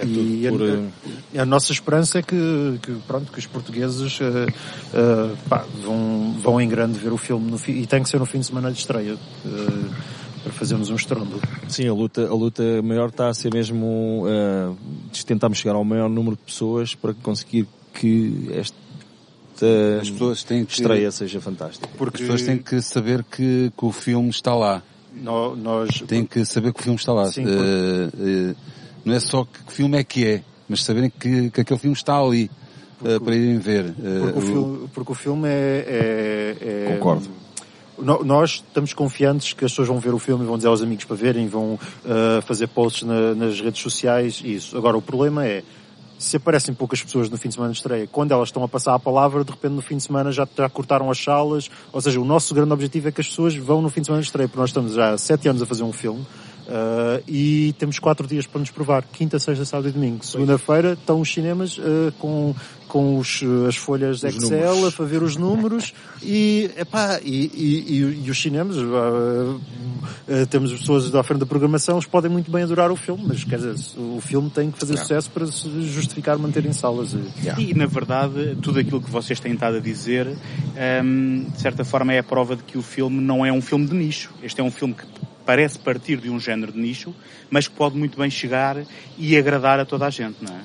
[0.00, 4.18] É e tudo por, a, a nossa esperança é que, que, pronto, que os portugueses
[4.20, 8.08] uh, uh, pá, vão, vão em grande ver o filme no fi, e tem que
[8.08, 9.90] ser no fim de semana de estreia uh,
[10.42, 11.40] para fazermos um estrondo.
[11.68, 14.76] Sim, a luta, a luta maior está a ser mesmo uh,
[15.12, 18.76] de tentarmos chegar ao maior número de pessoas para conseguir que esta
[20.00, 21.88] As pessoas têm que- estreia seja fantástica.
[21.98, 24.82] Porque as pessoas têm que saber que, que o filme está lá.
[25.20, 27.24] No- nós Têm que saber que o filme está lá.
[27.26, 28.54] Sim, Eh, eh,
[29.08, 32.16] não é só que filme é que é, mas saberem que, que aquele filme está
[32.18, 32.50] ali
[33.04, 33.86] eh, para irem ver.
[33.86, 37.28] Eh, Porque o o- filme, porque o filme é, é- é- Concordo.
[38.00, 41.04] Nós estamos confiantes que as pessoas vão ver o filme e vão dizer aos amigos
[41.04, 44.76] para verem, vão uh, fazer posts na- nas redes sociais e isso.
[44.78, 45.64] Agora, o problema é,
[46.16, 48.94] se aparecem poucas pessoas no fim de semana de estreia, quando elas estão a passar
[48.94, 51.68] a palavra, de repente no fim de semana já, já cortaram as salas.
[51.92, 54.22] Ou seja, o nosso grande objetivo é que as pessoas vão no fim de semana
[54.22, 56.24] de estreia, porque nós estamos já há sete anos a fazer um filme.
[56.68, 59.02] Uh, e temos quatro dias para nos provar.
[59.12, 60.24] Quinta, sexta, sábado e domingo.
[60.24, 62.54] Segunda-feira estão os cinemas uh, com,
[62.86, 65.00] com os, uh, as folhas Os Excel números.
[65.00, 70.72] a ver os números e, epá, e, e, e, e os cinemas, uh, uh, temos
[70.72, 73.74] pessoas da frente da programação, eles podem muito bem adorar o filme, mas quer dizer,
[73.98, 75.06] o filme tem que fazer Yeah.
[75.06, 77.14] sucesso para se justificar manter em salas.
[77.56, 80.26] E, na verdade, tudo aquilo que vocês têm estado a dizer,
[81.04, 83.86] hum, de certa forma, é a prova de que o filme não é um filme
[83.86, 84.32] de nicho.
[84.42, 85.04] Este é um filme que
[85.48, 87.14] parece partir de um género de nicho,
[87.48, 88.84] mas que pode muito bem chegar
[89.16, 90.60] e agradar a toda a gente, não é?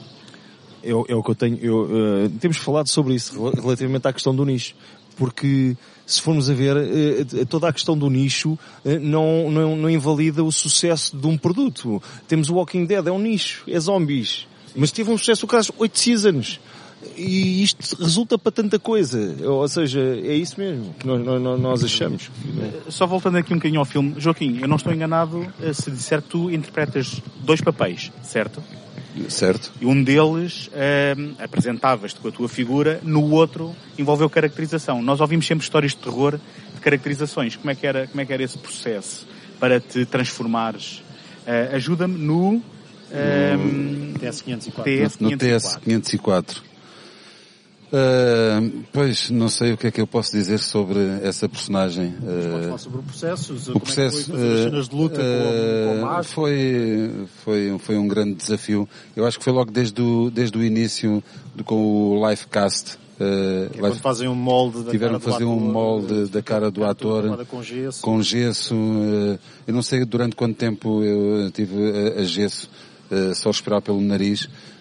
[0.83, 1.57] É, é o que eu tenho.
[1.61, 4.75] Eu, uh, temos falado sobre isso relativamente à questão do nicho,
[5.15, 8.59] porque se formos a ver, uh, toda a questão do nicho
[9.01, 12.03] não, não, não invalida o sucesso de um produto.
[12.27, 15.73] Temos o Walking Dead, é um nicho, é zombies, mas teve um sucesso, o caso,
[15.77, 16.59] 8 seasons
[17.15, 19.35] e isto resulta para tanta coisa.
[19.43, 22.29] Ou seja, é isso mesmo que nós, nós, nós achamos.
[22.89, 26.29] Só voltando aqui um bocadinho ao filme, Joaquim, eu não estou enganado se disser que
[26.29, 28.61] tu interpretas dois papéis, certo?
[29.29, 29.71] Certo.
[29.79, 35.01] E um deles um, apresentavas-te com a tua figura, no outro envolveu caracterização.
[35.01, 36.39] Nós ouvimos sempre histórias de terror
[36.73, 37.55] de caracterizações.
[37.55, 39.27] Como é que era, como é que era esse processo
[39.59, 41.03] para te transformares?
[41.45, 42.61] Uh, Ajuda-me no,
[43.13, 44.83] um, TS504.
[44.83, 45.15] TS504.
[45.19, 46.72] No, no TS504.
[47.93, 52.07] Uh, pois, não sei o que é que eu posso dizer sobre essa personagem.
[52.07, 56.15] Uh, pode falar sobre o processo, o processo, é foi, cenas de luta uh, com,
[56.15, 57.11] com foi,
[57.43, 58.89] foi, foi um grande desafio.
[59.15, 61.23] Eu acho que foi logo desde o, desde o início
[61.53, 62.97] do, com o Livecast.
[63.13, 66.71] Uh, que é live, fazem um molde da tiveram que fazer um molde da cara
[66.71, 71.75] do ator com gesso, com gesso uh, eu não sei durante quanto tempo eu tive
[72.17, 72.67] a, a gesso
[73.11, 74.72] uh, só esperar pelo nariz Uh,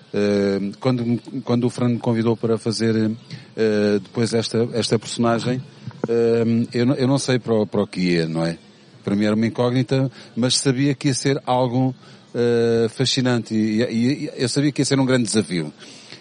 [0.78, 6.94] quando, quando o Fran me convidou para fazer uh, depois esta, esta personagem, uh, eu,
[6.94, 8.58] eu não sei para, o, para o que ia, não é?
[9.02, 11.94] Para mim era uma incógnita, mas sabia que ia ser algo
[12.88, 15.70] fascinante e, e, e, eu sabia que ia ser um grande desafio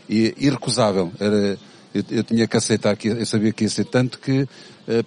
[0.09, 1.09] e irrecusável.
[1.17, 1.57] Era,
[1.93, 4.45] eu, eu tinha que aceitar que eu sabia que ia ser tanto que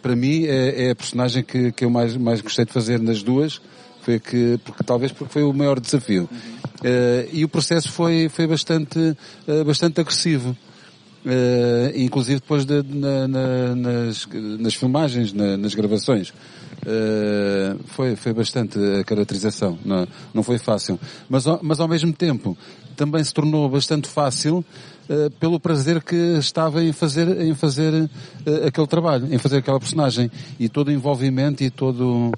[0.01, 3.23] para mim é, é a personagem que, que eu mais, mais gostei de fazer nas
[3.23, 3.61] duas
[4.05, 6.29] foi que, porque, talvez porque foi o maior desafio.
[6.31, 6.54] Uh,
[7.33, 10.57] e o processo foi, foi bastante, uh, bastante agressivo.
[11.25, 14.29] Uh, inclusive depois de, na, na, nas,
[14.59, 16.29] nas filmagens, na, nas gravações.
[16.29, 21.01] Uh, foi, foi bastante a caracterização, não, não foi fácil.
[21.27, 22.59] Mas, mas ao mesmo tempo
[22.95, 24.63] também se tornou bastante fácil
[25.09, 28.11] uh, pelo prazer que estava em fazer, em fazer
[28.67, 30.31] aquele trabalho, em fazer aquela personagem.
[30.61, 32.33] E todo o envolvimento e todo,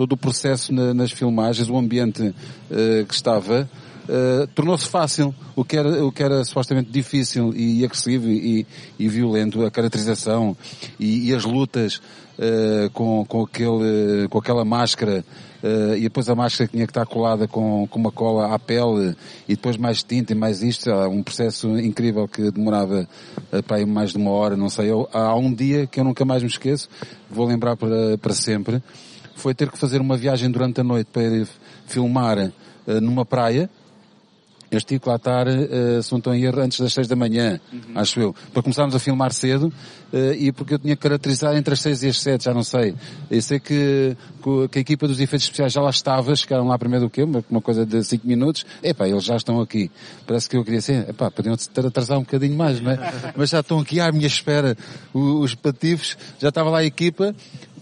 [0.00, 3.68] todo o processo na, nas filmagens, o ambiente uh, que estava,
[4.08, 5.34] uh, tornou-se fácil.
[5.54, 8.66] O que, era, o que era supostamente difícil e agressivo e,
[8.98, 10.56] e violento, a caracterização
[10.98, 11.96] e, e as lutas
[12.38, 15.22] uh, com, com, aquele, com aquela máscara
[15.98, 19.14] e depois a máscara tinha que estar colada com, com uma cola à pele
[19.46, 23.06] e depois mais tinta e mais isto, um processo incrível que demorava
[23.66, 24.90] para aí mais de uma hora, não sei.
[24.90, 26.88] Eu, há um dia que eu nunca mais me esqueço,
[27.30, 28.82] vou lembrar para, para sempre,
[29.40, 31.48] foi ter que fazer uma viagem durante a noite para ir
[31.86, 33.68] filmar uh, numa praia.
[34.70, 37.58] Eu estive lá estar, uh, se não estou em erro, antes das seis da manhã,
[37.72, 37.80] uhum.
[37.96, 38.32] acho eu.
[38.52, 39.72] Para começarmos a filmar cedo,
[40.12, 42.62] uh, e porque eu tinha que caracterizar entre as seis e as sete, já não
[42.62, 42.94] sei.
[43.28, 44.16] Eu sei que,
[44.70, 47.44] que a equipa dos efeitos especiais já lá estava, chegaram lá primeiro do que eu,
[47.50, 48.64] uma coisa de cinco minutos.
[48.80, 49.90] Epá, eles já estão aqui.
[50.24, 53.12] Parece que eu queria ser, epá, podiam ter atrasado um bocadinho mais, não é?
[53.36, 54.76] Mas já estão aqui à minha espera
[55.12, 57.34] os patifes, já estava lá a equipa,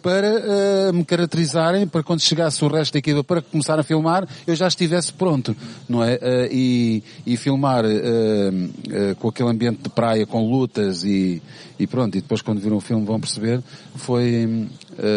[0.02, 4.26] para uh, me caracterizarem, para quando chegasse o resto da equipa para começar a filmar,
[4.46, 5.56] eu já estivesse pronto,
[5.88, 6.14] não é?
[6.14, 11.42] Uh, e, e filmar uh, com aquele ambiente de praia, com lutas e,
[11.78, 13.62] e pronto, e depois quando viram o filme vão perceber,
[13.94, 14.68] foi,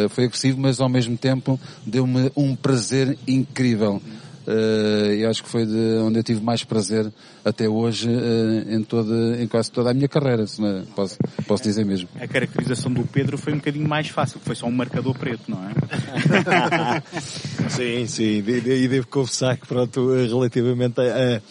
[0.10, 4.02] foi agressivo, mas ao mesmo tempo deu-me um prazer incrível
[4.42, 7.12] Uh, e acho que foi de onde eu tive mais prazer
[7.44, 10.84] até hoje uh, em, toda, em quase toda a minha carreira, se não, é?
[10.96, 11.18] posso,
[11.48, 12.08] posso dizer mesmo.
[12.20, 15.60] A caracterização do Pedro foi um bocadinho mais fácil, foi só um marcador preto, não
[15.64, 17.02] é?
[17.70, 21.42] sim, sim, e devo confessar que pronto, relativamente a, a,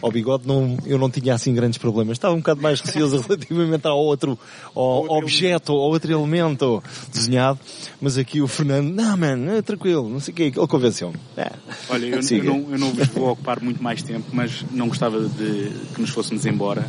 [0.00, 3.86] ao bigode não, eu não tinha assim grandes problemas, estava um bocado mais receoso relativamente
[3.86, 4.38] ao outro,
[4.74, 6.82] ao, outro objeto, ao outro elemento
[7.12, 7.58] desenhado,
[8.00, 11.16] mas aqui o Fernando, não man, é tranquilo, não sei o que, ele convenceu-me.
[11.36, 11.50] É.
[11.88, 15.20] Olha, eu, eu, não, eu não vos vou ocupar muito mais tempo, mas não gostava
[15.20, 16.86] de que nos fôssemos embora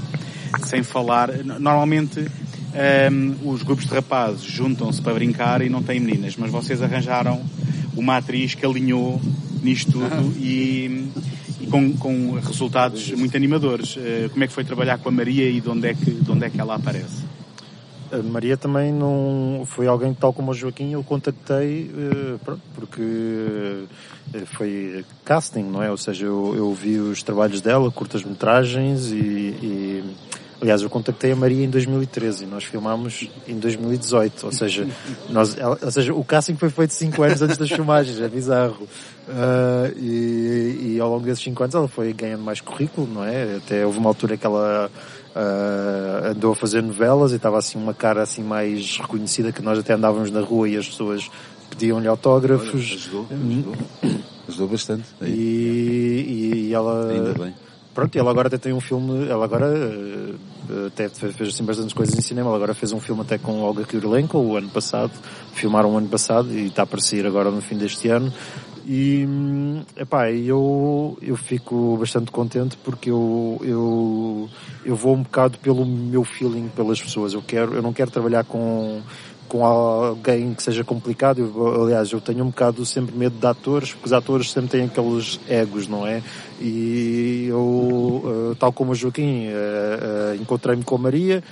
[0.63, 1.29] sem falar.
[1.59, 2.25] Normalmente
[2.75, 7.41] um, os grupos de rapazes juntam-se para brincar e não têm meninas, mas vocês arranjaram
[7.95, 9.21] uma atriz que alinhou
[9.63, 11.09] nisto tudo e,
[11.61, 13.95] e com, com, resultados muito animadores.
[13.95, 16.31] Uh, como é que foi trabalhar com a Maria e de onde é que, de
[16.31, 17.23] onde é que ela aparece?
[18.11, 21.91] A Maria também não foi alguém tal como o Joaquim eu contactei
[22.43, 25.89] pronto, porque uh, foi casting, não é?
[25.89, 30.03] Ou seja, eu, eu vi os trabalhos dela, curtas metragens e, e
[30.61, 34.87] Aliás, eu contactei a Maria em 2013 e nós filmámos em 2018, ou seja,
[35.29, 38.87] nós, ou seja, o casting foi feito 5 anos antes das filmagens, é bizarro.
[39.27, 43.57] Uh, e, e, ao longo desses 5 anos ela foi ganhando mais currículo, não é?
[43.57, 44.89] Até houve uma altura que ela
[45.35, 49.77] uh, andou a fazer novelas e estava assim uma cara assim mais reconhecida que nós
[49.77, 51.29] até andávamos na rua e as pessoas
[51.69, 52.73] pediam-lhe autógrafos.
[52.73, 53.75] Ajudou, ajudou.
[54.47, 55.05] Ajudou bastante.
[55.21, 57.11] E, e, e ela.
[57.11, 57.53] Ainda bem.
[57.93, 61.63] Pronto, e ela agora até tem um filme, ela agora uh, até fez, fez assim
[61.63, 64.67] bastantes coisas em cinema, ela agora fez um filme até com Olga Kurylenko o ano
[64.67, 65.13] passado,
[65.53, 68.33] filmaram o ano passado e está a aparecer agora no fim deste ano.
[68.87, 69.27] E,
[69.97, 74.49] epá, eu, eu fico bastante contente porque eu, eu,
[74.85, 77.33] eu vou um bocado pelo meu feeling pelas pessoas.
[77.33, 79.01] Eu quero, eu não quero trabalhar com,
[79.47, 81.39] com alguém que seja complicado.
[81.39, 84.85] Eu, aliás, eu tenho um bocado sempre medo de atores, porque os atores sempre têm
[84.85, 86.21] aqueles egos, não é?
[86.61, 91.43] E eu, uh, tal como o Joaquim, uh, uh, encontrei-me com a Maria,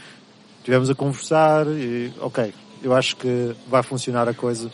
[0.64, 2.54] tivemos a conversar e, ok,
[2.84, 4.70] eu acho que vai funcionar a coisa.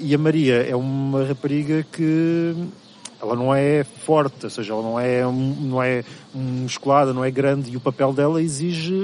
[0.00, 2.54] E a Maria é uma rapariga que
[3.20, 7.70] ela não é forte, ou seja, ela não é, não é musculada, não é grande
[7.72, 8.94] e o papel dela exige,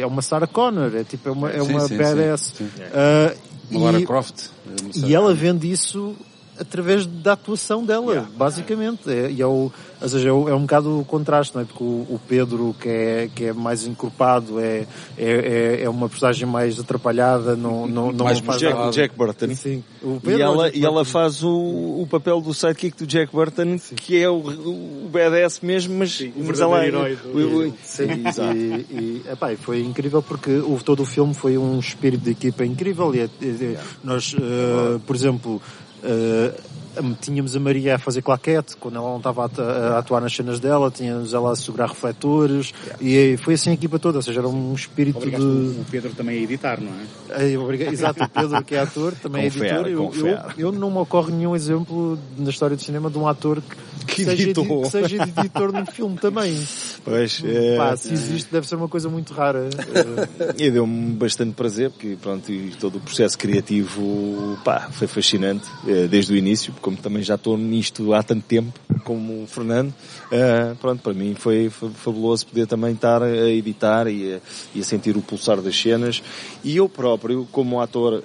[0.00, 2.52] é uma Sarah Connor, é tipo, é uma, é uma sim, badass.
[2.56, 2.82] Sim, sim.
[2.82, 3.36] Uh,
[3.70, 4.50] uma Lara Croft.
[4.94, 6.14] E ela vende isso
[6.58, 8.30] através da atuação dela, yeah.
[8.36, 9.10] basicamente.
[9.10, 11.64] É, e é, o, ou seja, é, o, é um bocado o contraste, não é?
[11.64, 14.86] Porque o, o, Pedro, que é, que é mais encorpado, é,
[15.16, 19.54] é, é uma personagem mais atrapalhada, não, não, não mais faz Jack, Jack Burton.
[19.54, 19.84] Sim.
[20.02, 23.78] O Pedro e ela, e ela faz o, o papel do sidekick do Jack Burton,
[23.78, 23.94] Sim.
[23.96, 27.74] que é o, o badass mesmo, mas, Sim, mas ela herói do...
[27.82, 28.56] Sim, exato.
[28.56, 32.64] E, e, epá, foi incrível porque o, todo o filme foi um espírito de equipa
[32.64, 33.80] incrível e, e yeah.
[34.02, 35.60] nós, uh, por exemplo,
[36.04, 36.74] uh,
[37.20, 40.90] tínhamos a Maria a fazer claquete quando ela não estava a, atuar nas cenas dela,
[40.90, 43.34] tínhamos ela a segurar refletores yeah.
[43.34, 45.80] e foi assim a equipa toda, ou seja, era um espírito Obrigaste de...
[45.80, 47.44] o Pedro também a editar, não é?
[47.92, 49.88] exato, o Pedro que é ator, também confere, é editor.
[49.88, 53.60] Eu, eu, eu, não me ocorre nenhum exemplo na história do cinema de um ator
[53.60, 53.76] que,
[54.06, 54.82] que, seja, editor.
[54.82, 56.66] que seja editor num filme também.
[57.04, 57.76] Pois, é...
[57.76, 59.68] Pá, se existe deve ser uma coisa muito rara.
[60.56, 66.32] e deu-me bastante prazer, porque pronto, todo o processo criativo pá, foi fascinante eh, desde
[66.32, 71.02] o início, como também já estou nisto há tanto tempo, como o Fernando, uh, pronto,
[71.02, 74.40] para mim foi, fabuloso poder também estar a editar e a,
[74.74, 76.22] e a, sentir o pulsar das cenas.
[76.62, 78.22] E eu próprio, como ator,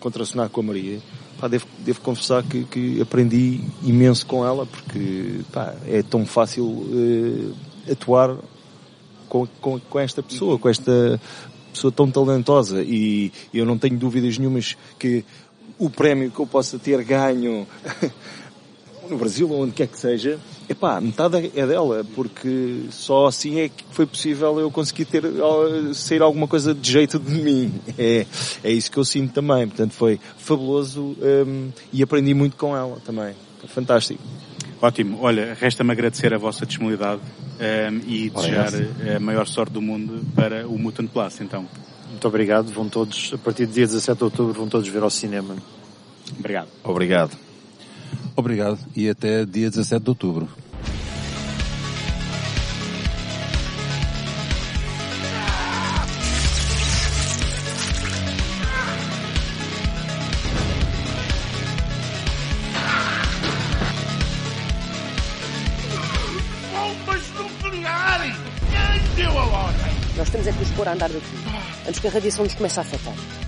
[0.00, 0.98] contracenar com a Maria,
[1.38, 6.64] pá, devo, devo confessar que, que, aprendi imenso com ela, porque pá, é tão fácil
[6.66, 7.54] uh,
[7.90, 8.36] atuar
[9.28, 11.20] com, com, com esta pessoa, com esta
[11.72, 12.82] pessoa tão talentosa.
[12.82, 15.24] E eu não tenho dúvidas nenhumas que
[15.78, 17.66] o prémio que eu possa ter ganho
[19.08, 20.38] no Brasil ou onde quer que seja,
[20.68, 25.22] epá, metade é dela, porque só assim é que foi possível eu conseguir ter,
[25.94, 27.72] sair alguma coisa de jeito de mim.
[27.98, 28.26] É,
[28.62, 29.66] é isso que eu sinto também.
[29.66, 33.34] Portanto, foi fabuloso um, e aprendi muito com ela também.
[33.66, 34.22] Fantástico.
[34.80, 35.18] Ótimo.
[35.20, 37.20] Olha, resta-me agradecer a vossa disponibilidade
[37.58, 38.70] um, e desejar
[39.16, 41.66] a maior sorte do mundo para o Mutant Plus, então.
[42.08, 42.72] Muito obrigado.
[42.72, 45.56] Vão todos, a partir do dia 17 de outubro, vão todos ver ao cinema.
[46.38, 46.68] Obrigado.
[46.84, 47.47] Obrigado.
[48.38, 50.48] Obrigado e até dia 17 de outubro.
[70.16, 71.26] Nós temos é que nos pôr a andar daqui,
[71.88, 73.47] antes que a radiação nos comece a afetar.